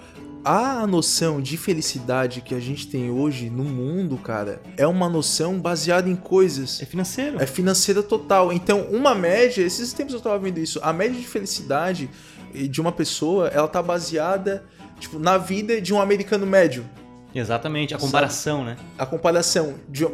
[0.46, 5.58] a noção de felicidade que a gente tem hoje no mundo, cara, é uma noção
[5.58, 6.80] baseada em coisas.
[6.80, 7.42] É financeiro.
[7.42, 8.52] É financeira total.
[8.52, 12.08] Então, uma média, esses tempos eu tava vendo isso, a média de felicidade
[12.54, 14.64] de uma pessoa, ela tá baseada,
[15.00, 16.88] tipo, na vida de um americano médio.
[17.34, 18.70] Exatamente, a comparação, Sabe?
[18.70, 18.76] né?
[18.96, 20.06] A comparação de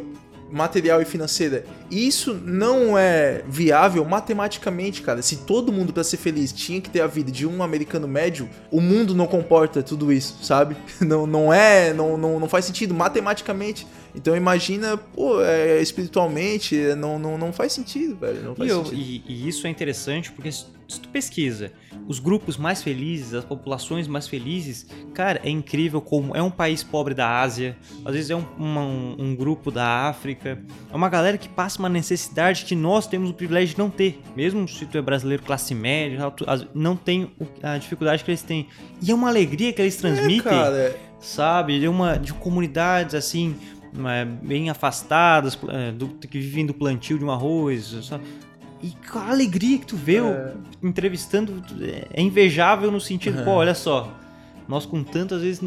[0.53, 1.65] material e financeira.
[1.89, 5.21] Isso não é viável matematicamente, cara.
[5.21, 8.49] Se todo mundo para ser feliz tinha que ter a vida de um americano médio,
[8.71, 10.75] o mundo não comporta tudo isso, sabe?
[11.03, 13.85] Não, não é, não, não, não faz sentido matematicamente.
[14.15, 18.55] Então imagina, pô, é, espiritualmente, não, não, não faz sentido, velho.
[18.55, 20.49] Faz e, eu, e, e, isso é interessante porque
[20.87, 21.71] se, tu pesquisa
[22.07, 26.83] os grupos mais felizes, as populações mais felizes, cara, é incrível como é um país
[26.83, 31.37] pobre da Ásia, às vezes é um, uma, um, grupo da África, é uma galera
[31.37, 34.21] que passa uma necessidade que nós temos o privilégio de não ter.
[34.35, 36.19] Mesmo se tu é brasileiro classe média,
[36.73, 38.67] não tem a dificuldade que eles têm.
[39.01, 40.51] E é uma alegria que eles é, transmitem.
[40.51, 40.95] É.
[41.19, 41.79] Sabe?
[41.79, 43.55] De uma de comunidades assim,
[44.09, 48.25] é, bem afastadas, é, do, que vivem do plantio de um arroz, sabe?
[48.83, 50.53] E com a alegria que tu vê é.
[50.83, 51.63] entrevistando
[52.13, 53.45] é invejável no sentido, uhum.
[53.45, 54.13] pô, olha só,
[54.67, 55.61] nós com tantas vezes.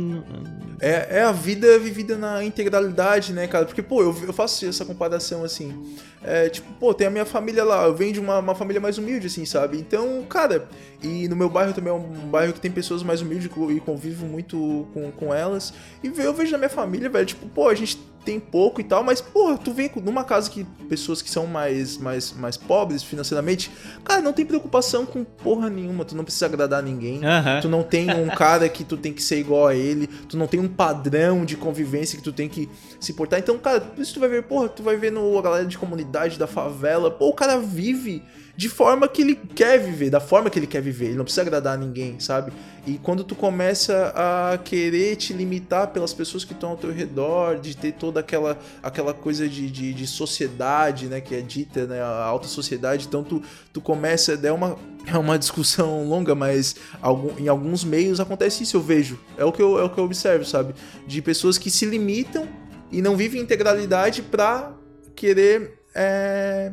[0.81, 3.64] É, é a vida vivida na integralidade, né, cara?
[3.64, 5.96] Porque, pô, eu, eu faço essa comparação assim.
[6.22, 8.98] É, tipo, pô, tem a minha família lá, eu venho de uma, uma família mais
[8.98, 9.79] humilde, assim, sabe?
[9.79, 10.68] Então, cara,
[11.02, 14.26] e no meu bairro também é um bairro que tem pessoas mais humildes e convivo
[14.26, 15.72] muito com, com elas.
[16.02, 19.05] E eu vejo na minha família, velho, tipo, pô, a gente tem pouco e tal,
[19.05, 23.71] mas, porra, tu vem numa casa que pessoas que são mais, mais, mais pobres financeiramente,
[24.05, 27.61] cara, não tem preocupação com porra nenhuma, tu não precisa agradar ninguém, uhum.
[27.62, 30.49] tu não tem um cara que tu tem que ser igual a ele, tu não
[30.49, 33.39] tem um padrão de convivência que tu tem que se portar.
[33.39, 36.37] Então, cara, isso tu vai ver, porra, tu vai ver no a galera de comunidade
[36.37, 38.25] da favela, pô, o cara vive
[38.57, 41.07] de forma que ele quer viver, da forma que ele quer viver.
[41.07, 42.53] Ele não precisa agradar a ninguém, sabe?
[42.87, 47.59] E quando tu começa a querer te limitar pelas pessoas que estão ao teu redor,
[47.59, 52.01] de ter toda aquela, aquela coisa de, de, de sociedade, né, que é dita, né,
[52.01, 53.42] a alta sociedade, então tu,
[53.73, 58.77] tu começa, é uma, é uma discussão longa, mas algum, em alguns meios acontece isso,
[58.77, 59.19] eu vejo.
[59.37, 60.75] É o que eu, é o que eu observo, sabe?
[61.07, 62.49] De pessoas que se limitam
[62.90, 64.73] e não vivem integralidade pra
[65.16, 66.73] querer é,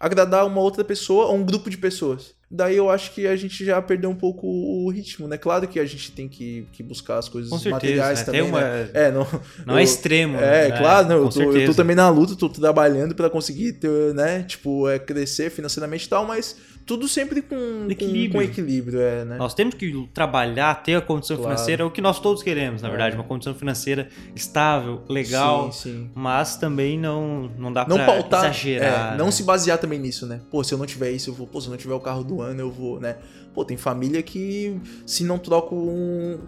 [0.00, 2.34] agradar uma outra pessoa ou um grupo de pessoas.
[2.50, 5.36] daí eu acho que a gente já perdeu um pouco o ritmo, né?
[5.38, 8.24] Claro que a gente tem que, que buscar as coisas Com certeza, materiais né?
[8.24, 8.90] também, Tem uma- né?
[8.94, 9.26] É, não,
[9.66, 10.36] Não é eu- extremo.
[10.38, 10.76] É, né?
[10.78, 14.12] claro, não, com eu, tô, eu tô também na luta, tô trabalhando pra conseguir ter,
[14.14, 16.56] né, tipo, é, crescer financeiramente e tal, mas
[16.90, 18.32] tudo sempre com com- Equilíbrio.
[18.32, 19.36] Com, equilíbrio, é, né?
[19.36, 21.52] Nós temos que trabalhar, ter a condição Claro.
[21.52, 22.90] financeira, é o que nós todos queremos, na É.
[22.90, 26.10] verdade, uma condição financeira estável, legal, Sim, sim.
[26.14, 29.14] mas também não, não dá Não pra pautar, exagerar.
[29.14, 29.30] é, não né?
[29.30, 30.40] se basear também nisso, né?
[30.50, 31.46] Pô, se eu não tiver isso, eu vou.
[31.46, 33.16] Pô, se eu não tiver o carro do ano, eu vou, né?
[33.54, 34.76] Pô, tem família que
[35.06, 36.38] se não troca um,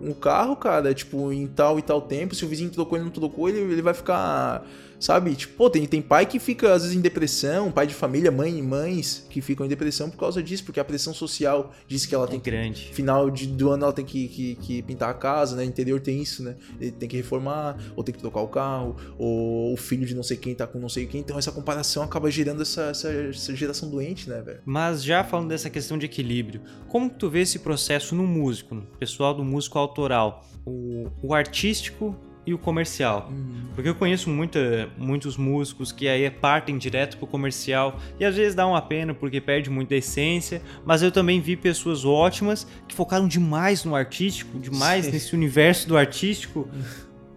[0.00, 3.00] um, um- carro, cara, tipo, em tal e tal tempo, se o vizinho trocou e
[3.00, 4.64] não trocou, ele, ele vai ficar.
[5.00, 5.34] Sabe?
[5.34, 8.58] Tipo, pô, tem, tem pai que fica às vezes em depressão, pai de família, mãe
[8.58, 12.14] e mães que ficam em depressão por causa disso, porque a pressão social diz que
[12.14, 12.90] ela É tem que grande.
[12.92, 15.64] final de- do ano ela tem que, que- que pintar a casa, né?
[15.64, 16.54] Interior tem isso, né?
[16.78, 20.22] Ele tem que reformar, ou tem que trocar o carro, ou o filho de não
[20.22, 21.20] sei quem tá com não sei quem.
[21.22, 24.60] Então essa comparação acaba gerando essa, essa, essa geração doente, né, velho?
[24.66, 28.74] Mas já falando dessa questão de equilíbrio, como que tu vê esse processo no músico,
[28.74, 32.14] no pessoal do músico autoral, o, o artístico
[32.50, 33.32] e o comercial?
[33.74, 38.54] Porque eu conheço muita, muitos músicos que aí partem direto pro comercial e às vezes
[38.54, 43.26] dá uma pena porque perde muita essência, mas eu também vi pessoas ótimas que focaram
[43.26, 45.12] demais no artístico, demais Sim.
[45.12, 46.68] nesse universo do artístico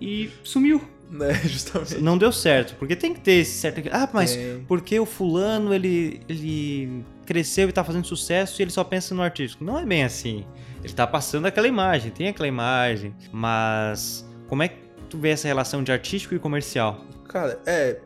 [0.02, 0.82] e sumiu.
[1.10, 2.02] Né, justamente.
[2.02, 3.82] Não deu certo, porque tem que ter esse certo.
[3.92, 4.66] Ah, mas Tem.
[4.68, 9.22] porque o fulano ele, ele cresceu e tá fazendo sucesso e ele só pensa no
[9.22, 9.64] artístico.
[9.64, 10.44] Não é bem assim.
[10.84, 14.83] Ele tá passando aquela imagem, tem aquela imagem, mas como é que
[15.14, 17.06] tu vê essa relação de artístico e comercial?
[17.30, 18.00] Cara, é,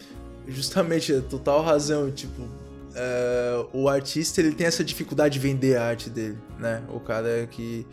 [0.46, 2.42] justamente, é total razão, tipo,
[2.94, 6.84] é, o artista, ele tem essa dificuldade de vender a arte dele, né?
[6.90, 7.88] O cara que,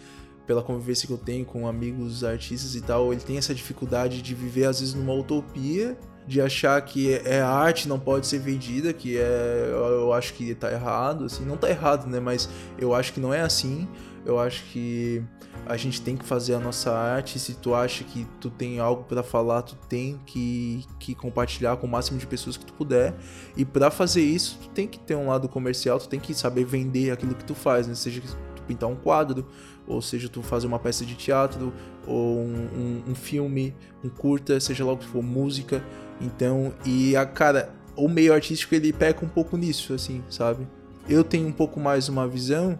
[0.48, 4.34] pela convivência que eu tenho com amigos artistas e tal, ele tem essa dificuldade de
[4.34, 5.96] viver, às vezes, numa utopia,
[6.26, 10.56] de achar que é a arte não pode ser vendida, que é, eu acho que
[10.56, 12.18] tá errado, assim, não tá errado, né?
[12.18, 13.86] Mas eu acho que não é assim,
[14.24, 15.22] eu acho que
[15.66, 17.38] a gente tem que fazer a nossa arte.
[17.38, 21.86] Se tu acha que tu tem algo pra falar, tu tem que, que compartilhar com
[21.86, 23.14] o máximo de pessoas que tu puder.
[23.56, 26.64] E pra fazer isso, tu tem que ter um lado comercial, tu tem que saber
[26.64, 27.94] vender aquilo que tu faz, né?
[27.94, 28.20] Seja
[28.56, 29.46] tu pintar um quadro,
[29.86, 31.72] ou seja tu fazer uma peça de teatro,
[32.06, 32.68] ou um,
[33.06, 35.84] um- um filme, um curta, seja lá o que for, música.
[36.20, 40.66] Então, e a cara, o meio artístico ele peca um pouco nisso, assim, sabe?
[41.08, 42.78] Eu tenho um pouco mais uma visão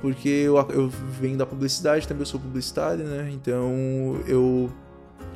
[0.00, 3.30] porque eu, eu venho da publicidade, também eu sou publicitário, né?
[3.32, 4.70] Então eu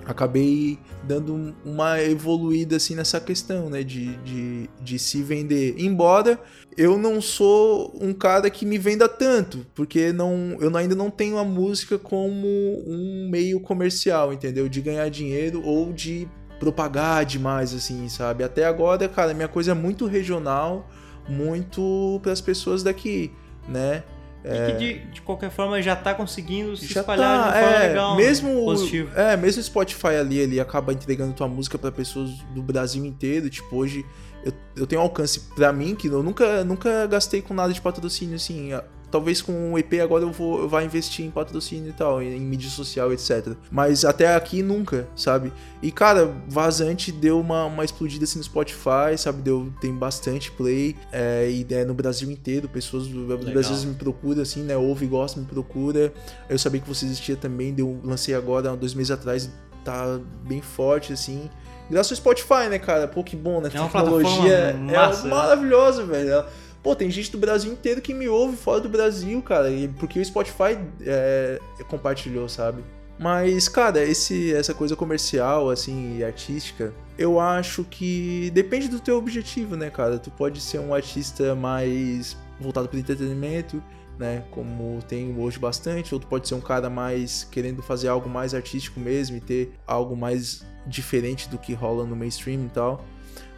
[0.06, 3.82] acabei dando um- uma evoluída assim nessa questão, né?
[3.82, 5.74] De, de, de se vender.
[5.78, 6.38] Embora
[6.76, 11.38] eu não sou um cara que me venda tanto, porque não, eu ainda não tenho
[11.38, 12.46] a música como
[12.86, 14.68] um meio comercial, entendeu?
[14.68, 18.44] De ganhar dinheiro ou de propagar demais, assim, sabe?
[18.44, 20.88] Até agora, cara, minha coisa é muito regional,
[21.28, 23.30] muito para as pessoas daqui,
[23.68, 24.02] né?
[24.44, 27.62] E que de, de qualquer forma já tá conseguindo se Já espalhar tá, de uma
[27.62, 28.16] forma é, legal.
[28.16, 29.10] mesmo positivo.
[29.18, 33.50] É, mesmo o Spotify ali, ele acaba entregando tua música pra pessoas do Brasil inteiro.
[33.50, 34.04] Tipo, hoje
[34.44, 38.36] eu, eu tenho alcance pra mim, que eu nunca, nunca gastei com nada de patrocínio,
[38.36, 38.70] assim.
[39.10, 42.36] Talvez com o EP agora eu vou eu vá investir em patrocínio e tal, em,
[42.36, 43.54] em mídia social, etc.
[43.70, 45.52] Mas até aqui nunca, sabe?
[45.82, 49.42] E cara, Vazante deu uma, uma explodida assim no Spotify, sabe?
[49.42, 50.96] Deu, tem bastante play.
[51.12, 53.26] é, e é no Brasil inteiro, pessoas do.
[53.36, 54.76] Brasil me procuram, assim, né?
[54.76, 56.12] Ouve, gosta, me procura.
[56.48, 59.50] Eu sabia que você existia também, deu, lancei agora, dois meses atrás,
[59.84, 61.48] tá bem forte, assim.
[61.90, 63.08] Graças ao Spotify, né, cara?
[63.08, 63.70] Pô, que bom, né?
[63.72, 65.30] É uma Tecnologia plataforma massa, é né?
[65.30, 66.44] maravilhosa, velho.
[66.82, 70.18] Pô, tem gente do Brasil inteiro que me ouve fora do Brasil, cara, e porque
[70.18, 72.82] o Spotify é, compartilhou, sabe?
[73.18, 79.18] Mas, cara, esse, essa coisa comercial, assim, e artística, eu acho que depende do teu
[79.18, 80.18] objetivo, né, cara?
[80.18, 83.82] Tu pode ser um artista mais voltado para entretenimento,
[84.18, 84.42] né?
[84.50, 88.54] Como tem hoje bastante, ou tu pode ser um cara mais querendo fazer algo mais
[88.54, 93.04] artístico mesmo e ter algo mais diferente do que rola no mainstream e tal.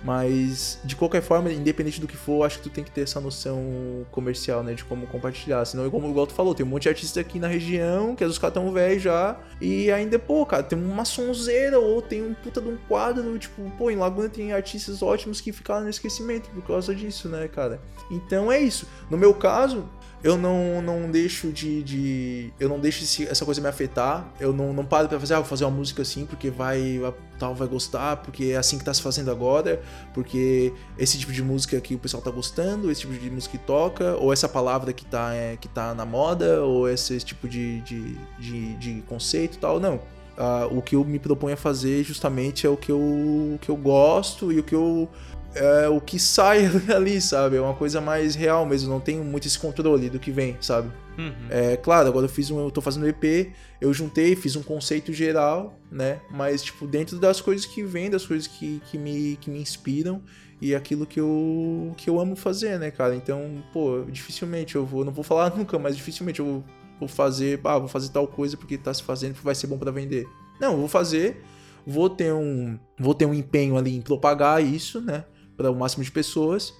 [0.04, 3.20] Mas, de qualquer forma, independente do que for, acho que tu tem que ter essa
[3.20, 4.74] noção comercial, né?
[4.74, 5.64] De como compartilhar.
[5.64, 8.38] Senão, como igual tu falou, tem um monte de artista aqui na região, que os
[8.38, 9.38] caras tão velhos já.
[9.60, 13.38] E ainda, pô, cara, tem uma sonzeira ou tem um puta de um quadro.
[13.38, 17.46] Tipo, pô, em Laguna tem artistas ótimos que ficaram no esquecimento por causa disso, né,
[17.46, 17.80] cara?
[18.10, 18.86] Então é isso.
[19.08, 19.88] No meu caso,
[20.22, 24.28] eu não, não deixo de, de- eu não deixo esse- essa coisa me afetar.
[24.38, 27.00] Eu não, não paro pra fazer, ah, vou fazer uma música assim porque vai
[27.38, 29.82] tal vai gostar, porque é assim que tá se fazendo agora,
[30.14, 33.64] porque esse tipo de música que o pessoal tá gostando, esse tipo de música que
[33.64, 37.48] toca, ou essa palavra que tá, é, que tá na moda, ou esse, esse tipo
[37.48, 39.80] de, de, de, de conceito e tal.
[39.80, 40.00] Não.
[40.38, 43.68] Ah, o que eu me proponho a fazer justamente é o que eu, o que
[43.68, 45.08] eu gosto e o que eu
[45.54, 47.56] é o que sai ali, sabe?
[47.56, 50.90] É uma coisa mais real mesmo, não tenho muito esse controle do que vem, sabe?
[51.18, 51.46] Uhum.
[51.50, 55.12] É claro, agora eu fiz um, eu tô fazendo EP, eu juntei, fiz um conceito
[55.12, 56.20] geral, né?
[56.30, 60.22] Mas, tipo, dentro das coisas que vêm, das coisas que, que, me, que me inspiram
[60.60, 63.14] e aquilo que eu, que eu amo fazer, né, cara?
[63.14, 66.64] Então, pô, dificilmente eu vou, não vou falar nunca, mas dificilmente eu vou,
[67.00, 69.76] vou fazer, ah, vou fazer tal coisa porque tá se fazendo porque vai ser bom
[69.76, 70.26] para vender.
[70.60, 71.42] Não, eu vou fazer,
[71.86, 75.24] vou ter um, vou ter um empenho ali em propagar isso, né?
[75.56, 76.72] Para o máximo de pessoas.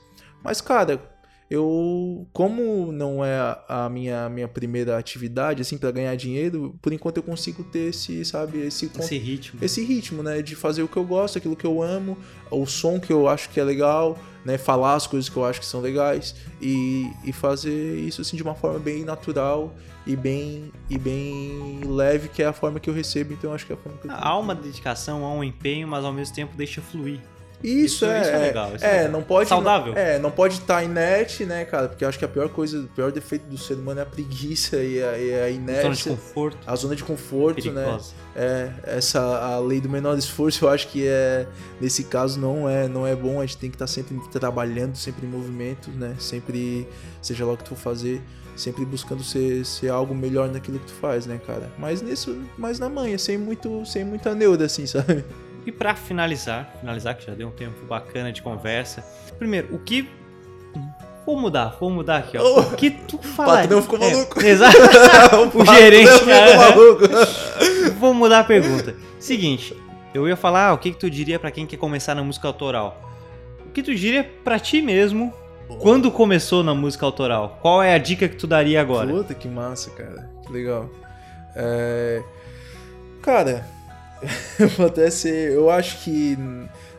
[0.43, 1.01] Mas, cara,
[1.53, 3.37] eu, como não é
[3.69, 8.25] a minha, minha primeira atividade, assim, para ganhar dinheiro, por enquanto eu consigo ter esse,
[8.25, 9.61] sabe, esse, esse ritmo.
[9.63, 12.17] Esse ritmo, né, de fazer o que eu gosto, aquilo que eu amo,
[12.51, 15.61] o som que eu acho que é legal, né, falar as coisas que eu acho
[15.61, 19.75] que são legais e, e fazer isso, assim, de uma forma bem natural
[20.07, 23.67] e bem, e bem leve, que é a forma que eu recebo, então eu acho
[23.67, 24.11] que é a forma que eu...
[24.11, 27.21] Há uma dedicação, há um empenho, mas ao mesmo tempo deixa fluir.
[27.63, 28.75] Isso, isso, é, isso é legal.
[28.75, 29.13] Isso é, é legal.
[29.13, 29.49] não pode.
[29.49, 29.93] Saudável.
[29.93, 31.89] Não, é, não pode estar tá inerte, né, cara?
[31.89, 34.07] Porque eu acho que a pior coisa, o pior defeito do ser humano é a
[34.07, 35.91] preguiça e a, e a inércia.
[35.91, 36.59] A zona de conforto.
[36.67, 37.99] A zona de conforto, né?
[38.35, 41.47] É, essa a lei do menor esforço, eu acho que é
[41.81, 43.41] nesse caso não é, não é bom.
[43.41, 46.17] A gente tem que estar tá sempre trabalhando, sempre em movimento, né?
[46.19, 46.89] Sempre,
[47.21, 48.23] seja lá o que tu for fazer,
[48.57, 51.71] sempre buscando ser, ser algo melhor naquilo que tu faz, né, cara?
[51.79, 55.25] Mas nisso, mais na manhã, sem muito, sem muita neuda, assim, sabe?
[55.65, 59.05] E para finalizar, finalizar que já deu um tempo bacana de conversa.
[59.39, 60.09] Primeiro, o que
[61.25, 62.61] Vou mudar, vou mudar aqui, ó.
[62.61, 63.53] O que tu fala?
[63.53, 64.41] O patrão ficou é, maluco.
[64.41, 64.77] É, exato.
[65.55, 66.57] o, gerente, cara.
[66.57, 67.05] maluco.
[67.99, 68.97] vou mudar a pergunta.
[69.21, 69.77] Seguinte,
[70.13, 72.49] eu ia falar ah, o que, que tu diria para quem quer começar na música
[72.49, 73.01] autoral.
[73.65, 75.33] O que tu diria para ti mesmo
[75.79, 77.59] quando começou na música autoral?
[77.63, 79.09] Qual é a dica que tu daria agora?
[79.09, 80.29] Puta, que massa, cara.
[80.45, 80.91] Que legal.
[81.55, 82.21] É...
[83.23, 83.65] Cara,
[84.77, 85.53] vou até ser.
[85.53, 86.37] Eu acho que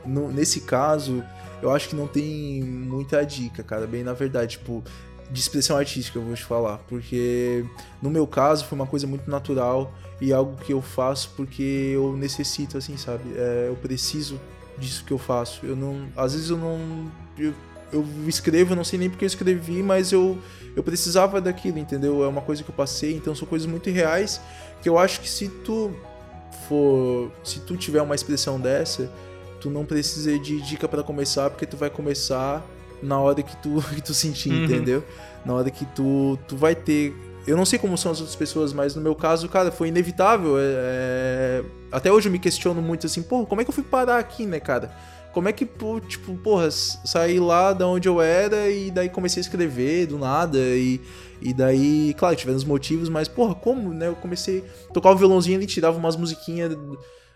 [0.06, 1.24] no, nesse caso,
[1.62, 3.88] eu acho que não tem muita dica, cara.
[3.88, 4.84] Bem, na verdade, tipo,
[5.30, 6.80] de expressão artística, eu vou te falar.
[6.90, 7.66] Porque
[8.02, 12.16] no meu caso foi uma coisa muito natural e algo que eu faço porque eu
[12.16, 13.24] necessito, assim, sabe?
[13.36, 14.40] É, eu preciso
[14.78, 15.66] disso que eu faço.
[15.66, 16.08] Eu não.
[16.16, 17.12] Às vezes eu não.
[17.38, 17.54] Eu,
[17.92, 20.38] eu escrevo, eu não sei nem porque eu escrevi, mas eu,
[20.76, 22.24] eu precisava daquilo, entendeu?
[22.24, 24.42] É uma coisa que eu passei, então são coisas muito reais
[24.82, 25.96] que eu acho que se tu
[26.74, 27.32] for.
[27.44, 29.12] Se tu tiver uma expressão dessa,
[29.60, 32.66] tu não precisa de dica para começar, porque tu vai começar
[33.02, 34.66] na hora que tu, que tu sentir, uhum.
[34.66, 35.04] entendeu?
[35.46, 37.14] Na hora que tu, tu vai ter.
[37.46, 40.58] Eu não sei como são as outras pessoas, mas no meu caso, cara, foi inevitável.
[40.58, 40.64] É...
[40.64, 44.18] é até hoje eu me questiono muito assim, pô, como é que eu fui parar
[44.18, 44.92] aqui, né, cara?
[45.32, 45.68] Como é que,
[46.08, 50.60] tipo, porra, saí lá da onde eu era e daí comecei a escrever do nada
[50.60, 51.02] e
[51.44, 54.08] e daí, claro, tiveram os motivos, mas, porra, como, né?
[54.08, 56.76] Eu comecei a tocar o violãozinho ali, tirava umas musiquinhas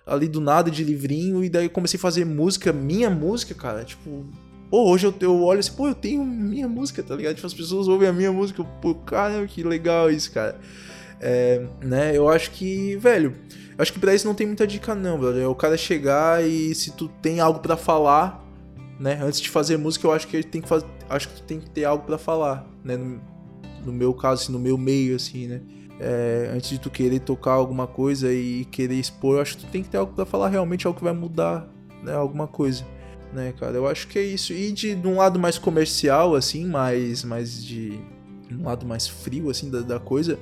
[0.05, 3.83] ali do nada de livrinho, e daí eu comecei a fazer música, minha música, cara,
[3.83, 4.25] tipo.
[4.69, 7.35] Pô, hoje eu, eu olho assim, pô, eu tenho minha música, tá ligado?
[7.35, 10.59] Tipo, as pessoas ouvem a minha música, pô, caramba, que legal isso, cara.
[11.19, 13.33] É, né, eu acho que, velho,
[13.77, 15.43] acho que pra isso não tem muita dica não, brother.
[15.43, 18.45] É o cara chegar e se tu tem algo para falar,
[18.99, 21.59] né, antes de fazer música, eu acho que tem que fazer, acho que tu tem
[21.59, 22.97] que ter algo para falar, né,
[23.85, 25.61] no meu caso, assim, no meu meio, assim, né?
[25.99, 29.71] É, antes de tu querer tocar alguma coisa e querer expor, eu acho que tu
[29.71, 31.67] tem que ter algo para falar realmente, algo que vai mudar,
[32.03, 32.13] né?
[32.13, 32.85] Alguma coisa,
[33.33, 33.75] né, cara?
[33.75, 34.53] Eu acho que é isso.
[34.53, 37.99] E de, de um lado mais comercial, assim, mais, mais de.
[38.51, 40.37] um lado mais frio, assim, da, da coisa.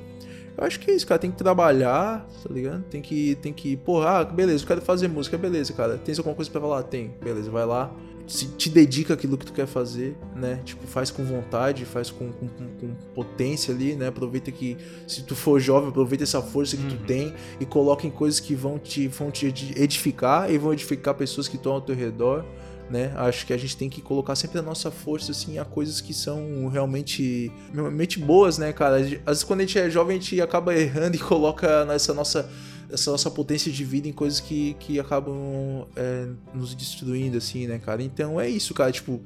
[0.58, 1.20] Eu acho que é isso, cara.
[1.20, 2.84] Tem que trabalhar, tá ligado?
[2.84, 5.98] Tem que, tem que, porra, ah, beleza, eu quero fazer música, beleza, cara.
[5.98, 6.84] Tem alguma coisa para falar?
[6.84, 7.94] Tem, beleza, vai lá
[8.28, 10.60] se te dedica aquilo que tu quer fazer, né?
[10.66, 14.08] Tipo, faz com vontade, faz com, com, com, potência ali, né?
[14.08, 16.90] Aproveita que, se tu for jovem, aproveita essa força que uhum.
[16.90, 21.14] tu tem e coloca em coisas que vão te, vão te edificar e vão edificar
[21.14, 22.44] pessoas que estão ao teu redor,
[22.90, 23.14] né?
[23.16, 26.14] Acho que a gente tem que colocar sempre a nossa força, assim, a coisas que
[26.14, 28.98] são realmente, realmente boas, né, cara?
[28.98, 32.50] Às vezes quando a gente é jovem, a gente acaba errando e coloca nessa nossa
[32.96, 37.78] essa nossa potência de vida em coisas que, que acabam é, nos destruindo, assim, né,
[37.78, 38.02] cara?
[38.02, 39.22] Então é isso, cara, tipo,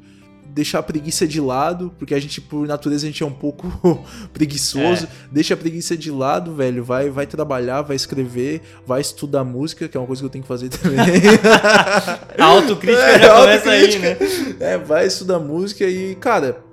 [0.49, 3.67] deixar a preguiça de lado, porque a gente, por natureza, a gente é um pouco
[4.33, 5.05] preguiçoso.
[5.05, 5.09] É.
[5.31, 6.83] Deixa a preguiça de lado, velho.
[6.83, 10.43] Vai, vai trabalhar, vai escrever, vai estudar música, que é uma coisa que eu tenho
[10.43, 10.99] que fazer também.
[12.37, 14.17] a autocrítica é, já começa aí, né?
[14.59, 16.68] É, vai estudar música e, cara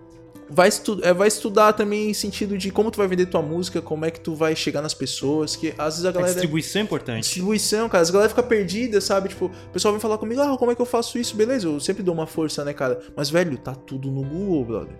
[0.49, 3.83] vai, estu é, vai estudar também em sentido de como tu vai vender tua música,
[3.83, 6.31] como é que tu vai chegar nas pessoas, que às vezes a galera...
[6.31, 7.25] A distribuição é importante.
[7.25, 9.29] Distribuição, cara, as galera fica perdida, sabe?
[9.29, 11.37] Tipo, o pessoal vem falar comigo, ah, como é que eu faço isso?
[11.37, 13.01] Beleza, eu sempre dou uma força, né, cara?
[13.17, 14.97] Mas, velho, tá tudo no Google, brother.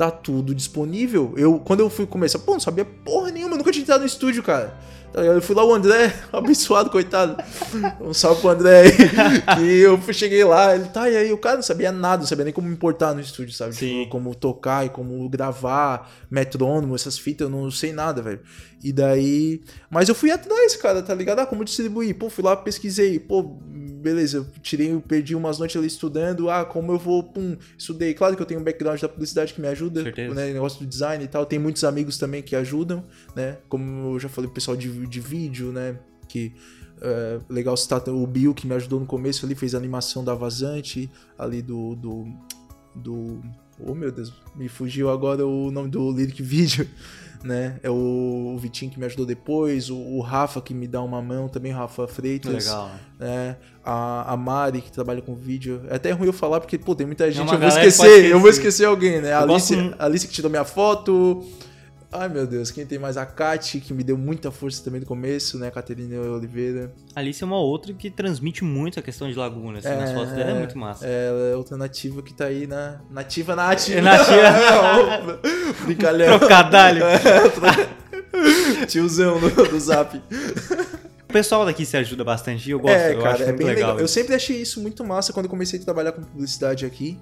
[0.00, 1.34] tá tudo disponível.
[1.36, 4.06] Eu, quando eu fui começar, pô, não sabia porra nenhuma, eu nunca tinha entrado no
[4.06, 4.74] estúdio, cara.
[5.12, 7.36] Eu fui lá, o André, abençoado, coitado.
[8.00, 8.90] Um salve pro André aí.
[9.58, 12.44] Que eu cheguei lá, ele tá, e aí o cara não sabia nada, não sabia
[12.44, 13.74] nem como me importar no estúdio, sabe?
[13.74, 14.00] Sim.
[14.00, 18.40] Tipo, como tocar e como gravar, metrônomo, essas fitas, eu não sei nada, velho.
[18.82, 19.60] E daí.
[19.90, 21.40] Mas eu fui atrás, cara, tá ligado?
[21.40, 22.16] Ah, como distribuir?
[22.16, 23.18] Pô, fui lá, pesquisei.
[23.18, 26.48] Pô, beleza, eu tirei, eu perdi umas noites ali estudando.
[26.48, 28.14] Ah, como eu vou, pum, estudei.
[28.14, 30.34] Claro que eu tenho um background da publicidade que me ajuda, Certeza.
[30.34, 30.50] né?
[30.52, 31.44] Negócio do design e tal.
[31.44, 33.04] Tem muitos amigos também que ajudam,
[33.36, 33.58] né?
[33.68, 35.96] Como eu já falei, o pessoal de, de vídeo, né?
[36.28, 36.52] Que.
[37.00, 40.34] é, legal citar o Bill que me ajudou no começo ali, fez a animação da
[40.34, 41.94] Vazante, ali do.
[41.96, 42.26] do.
[42.94, 43.40] do
[43.78, 46.86] oh meu Deus, me fugiu agora o nome do lyric video,
[47.42, 47.80] né?
[47.82, 51.22] É o, o Vitinho que me ajudou depois, o, o Rafa que me dá uma
[51.22, 52.66] mão também, Rafa Freitas.
[52.66, 52.90] Legal.
[53.18, 53.56] né?
[53.82, 55.80] A, a Mari, que trabalha com vídeo.
[55.88, 57.44] É até ruim eu falar, porque, pô, tem muita gente.
[57.44, 58.68] uma eu vou esquecer, pode eu vou esquecer.
[58.68, 59.32] esquecer alguém, né?
[59.32, 61.42] A Alice, Alice que tirou minha foto.
[62.12, 63.16] Ai, meu Deus, quem tem mais?
[63.16, 65.70] A Kati, que me deu muita força também no começo, né?
[65.70, 66.92] Caterina Oliveira.
[67.14, 70.50] Alice é uma outra que transmite muito a questão de Laguna, assim, nas fotos dela
[70.50, 71.06] é muito massa.
[71.06, 73.00] Ela é outra nativa que tá aí na.
[73.10, 73.98] Nativa na ativa.
[73.98, 75.40] É nativa.
[75.86, 76.38] Brincalhão.
[76.38, 77.02] Trocadalho.
[78.88, 80.20] Tiozão do, do zap.
[81.28, 83.58] O pessoal daqui se ajuda bastante e eu gosto, É, eu cara, acho é muito
[83.58, 83.90] bem legal.
[83.90, 84.00] legal.
[84.00, 87.16] Eu sempre achei isso muito massa quando eu comecei a trabalhar com publicidade aqui,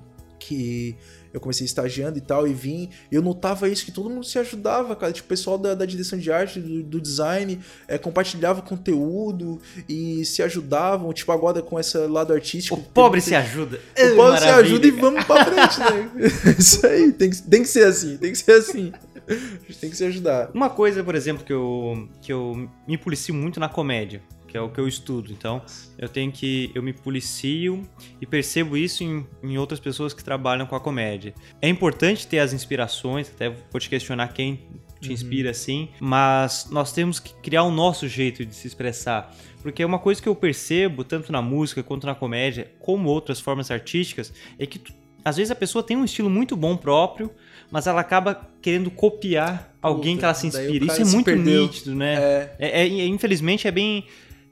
[0.48, 0.96] que
[1.32, 4.96] eu comecei estagiando e tal, e vim, eu notava isso, que todo mundo se ajudava,
[4.96, 5.12] cara.
[5.12, 10.24] Tipo, o pessoal da, da direção de arte, do, do design, é, compartilhava conteúdo e
[10.24, 11.12] se ajudavam.
[11.12, 12.76] Tipo, agora com esse lado artístico.
[12.76, 13.78] O pobre tem- se ajuda.
[13.78, 16.10] O pobre se ajuda e vamos pra frente, né?
[16.58, 18.92] isso aí, tem que, tem que ser assim, tem que ser assim.
[19.28, 20.50] A gente tem que se ajudar.
[20.54, 24.60] Uma coisa, por exemplo, que eu, que eu me policio muito na comédia, que é
[24.60, 25.30] o que eu estudo.
[25.32, 25.62] Então,
[25.98, 26.70] eu tenho que.
[26.74, 27.82] Eu me policio
[28.20, 31.34] e percebo isso em, em outras pessoas que trabalham com a comédia.
[31.62, 34.60] É importante ter as inspirações, até vou te questionar quem
[35.00, 39.32] te inspira assim, mas nós temos que criar o nosso jeito de se expressar.
[39.62, 43.70] Porque uma coisa que eu percebo, tanto na música quanto na comédia, como outras formas
[43.70, 44.92] artísticas, é que tu-
[45.24, 47.30] às vezes a pessoa tem um estilo muito bom próprio,
[47.70, 50.84] mas ela acaba querendo copiar alguém Puta, que ela se inspira.
[50.86, 52.14] Isso é muito nítido, né?
[52.14, 54.04] É, É, é- infelizmente é bem.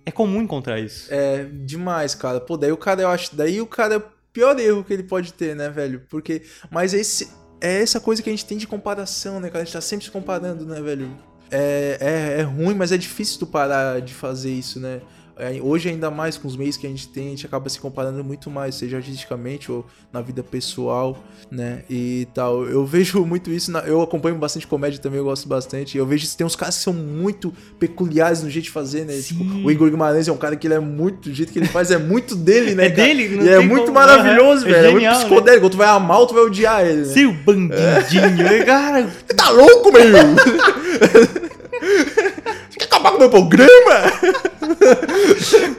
[0.06, 1.12] É comum encontrar isso.
[1.12, 2.40] É demais, cara.
[2.40, 3.34] Pô, daí o cara, eu acho.
[3.34, 6.02] Daí o cara é o pior erro que ele pode ter, né, velho?
[6.08, 6.42] Porque.
[6.70, 7.28] Mas esse,
[7.60, 9.62] é essa coisa que a gente tem de comparação, né, cara?
[9.62, 11.10] A gente tá sempre se comparando, né, velho?
[11.50, 15.00] É, é, é ruim, mas é difícil tu parar de fazer isso, né?
[15.38, 17.78] É, hoje, ainda mais com os meios que a gente tem, a gente acaba se
[17.78, 21.82] comparando muito mais, seja artisticamente ou na vida pessoal, né?
[21.90, 22.64] E tal.
[22.64, 25.98] Eu vejo muito isso, na- eu acompanho bastante comédia também, eu gosto bastante.
[25.98, 29.14] Eu vejo que tem uns caras que são muito peculiares no jeito de fazer, né?
[29.20, 31.68] Tipo, o Igor Guimarães é um cara que ele é muito, o jeito que ele
[31.68, 32.86] faz é muito dele, né?
[32.86, 33.02] É cara?
[33.08, 34.86] dele, não E é muito como- maravilhoso, É velho.
[34.86, 35.26] É genial, muito né?
[35.26, 35.64] psicodélico.
[35.64, 37.12] Ou tu vai amar ou tu vai odiar ele, né?
[37.12, 40.02] Seu bandidinho, cara, Você tá louco, meu?
[42.70, 43.94] Você quer acabar com o meu programa?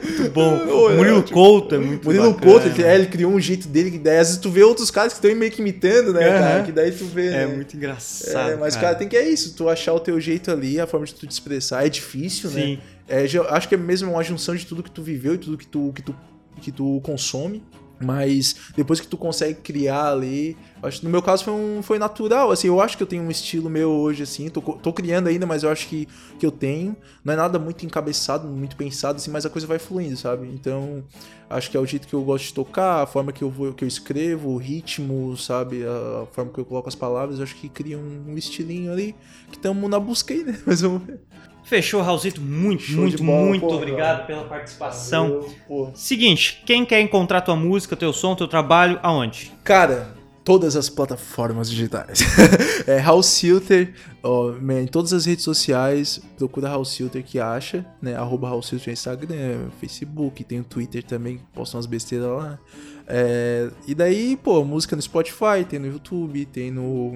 [0.08, 0.58] muito bom.
[0.88, 2.52] É, Murilo Couto é muito Murilo bacana.
[2.52, 4.90] Couto, ele, é, ele criou um jeito dele que daí às vezes tu vê outros
[4.90, 6.62] caras que estão meio que imitando, né, cara?
[6.64, 7.46] Que daí tu vê, É né?
[7.46, 8.50] muito engraçado.
[8.52, 8.94] É, mas cara.
[8.94, 11.30] tem que é isso, tu achar o teu jeito ali, a forma de tu te
[11.32, 12.60] expressar é difícil, né?
[12.62, 12.78] Sim.
[13.06, 15.56] É, já- acho que é mesmo uma junção de tudo que tu viveu e tudo
[15.58, 16.14] que tu, que tu,
[16.62, 17.62] que tu consome.
[18.00, 22.50] Mas depois que tu consegue criar ali, acho no meu caso foi, um, foi natural,
[22.50, 25.46] assim, eu acho que eu tenho um estilo meu hoje, assim, tô, tô criando ainda,
[25.46, 26.06] mas eu acho que,
[26.38, 26.96] que eu tenho.
[27.24, 30.46] Não é nada muito encabeçado, muito pensado, assim, mas a coisa vai fluindo, sabe?
[30.46, 31.02] Então,
[31.50, 33.72] acho que é o jeito que eu gosto de tocar, a forma que eu, vou,
[33.72, 35.84] que eu escrevo, o ritmo, sabe?
[35.84, 39.14] A, forma que eu coloco as palavras, acho que cria um, um estilinho ali
[39.50, 40.58] que estamos na busca aí, né?
[40.66, 41.20] Mas vamos ver.
[41.68, 42.40] Fechou, Raulzito.
[42.40, 45.26] Muito, Show muito, bola, muito pô, obrigado pela participação.
[45.28, 45.90] Eu, pô.
[45.94, 49.52] Seguinte, quem quer encontrar tua música, teu som, teu trabalho, aonde?
[49.64, 52.20] Cara, todas as plataformas digitais.
[52.88, 53.92] é House Silter,
[54.22, 58.16] ó, em todas as redes sociais, procura House Silter que acha, né?
[58.16, 62.58] Arroba House Silter no Instagram, Facebook, tem o Twitter também, posta umas besteiras lá.
[63.06, 67.12] É, e daí, pô, música no Spotify, tem no YouTube, tem no.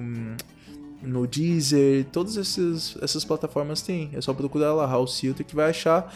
[1.03, 4.09] No Deezer, todas essas, essas plataformas tem.
[4.13, 6.13] É só procurar lá, House Silter, que vai achar.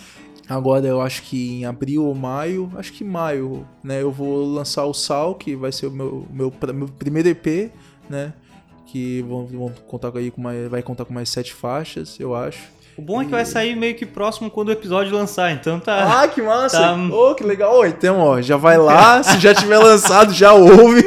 [0.49, 4.01] Agora eu acho que em abril ou maio, acho que maio, né?
[4.01, 7.69] Eu vou lançar o Sal, que vai ser o meu, meu, meu primeiro EP,
[8.09, 8.33] né?
[8.85, 12.76] Que vão, vão contar aí com mais, vai contar com mais sete faixas, eu acho.
[12.97, 16.23] O bom é que vai sair meio que próximo quando o episódio lançar, então tá.
[16.23, 16.79] Ah, que massa!
[16.79, 16.95] Tá.
[17.13, 17.77] Oh, que legal!
[17.77, 21.03] Ó, então, ó, já vai lá, se já tiver lançado, já ouve.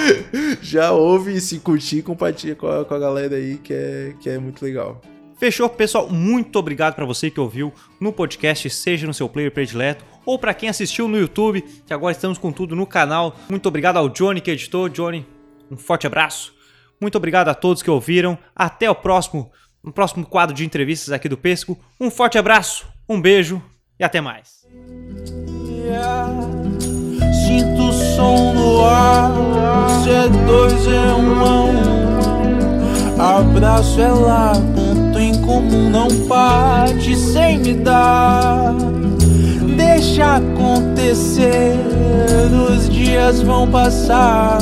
[0.62, 4.30] já ouve e se curtir, compartilha com a, com a galera aí, que é, que
[4.30, 5.02] é muito legal.
[5.36, 6.08] Fechou, pessoal.
[6.08, 7.70] Muito obrigado pra você que ouviu
[8.00, 12.12] no podcast, seja no seu player predileto, ou pra quem assistiu no YouTube, que agora
[12.12, 13.36] estamos com tudo no canal.
[13.50, 14.88] Muito obrigado ao Johnny que editou.
[14.88, 15.26] Johnny,
[15.70, 16.54] um forte abraço.
[16.98, 18.38] Muito obrigado a todos que ouviram.
[18.54, 19.50] Até o próximo,
[19.82, 21.78] no próximo quadro de entrevistas aqui do Pesco.
[22.00, 23.62] Um forte abraço, um beijo
[23.98, 24.66] e até mais.
[27.46, 29.32] Sinto o som no ar,
[30.02, 31.96] se é dois é um a um.
[33.18, 38.74] Abraço é lá, ponto em comum, não parte sem me dar.
[39.76, 41.76] Deixa acontecer,
[42.68, 44.58] os dias vão passar,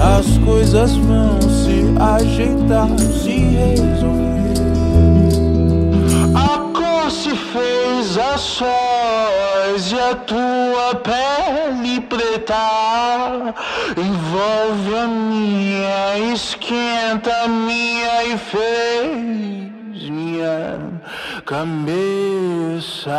[0.00, 2.88] as coisas vão se ajeitar,
[3.22, 4.15] se resolver.
[9.76, 13.54] Sós e a tua pele preta
[13.96, 20.78] envolve a minha, esquenta a minha e fez minha
[21.44, 23.12] cabeça.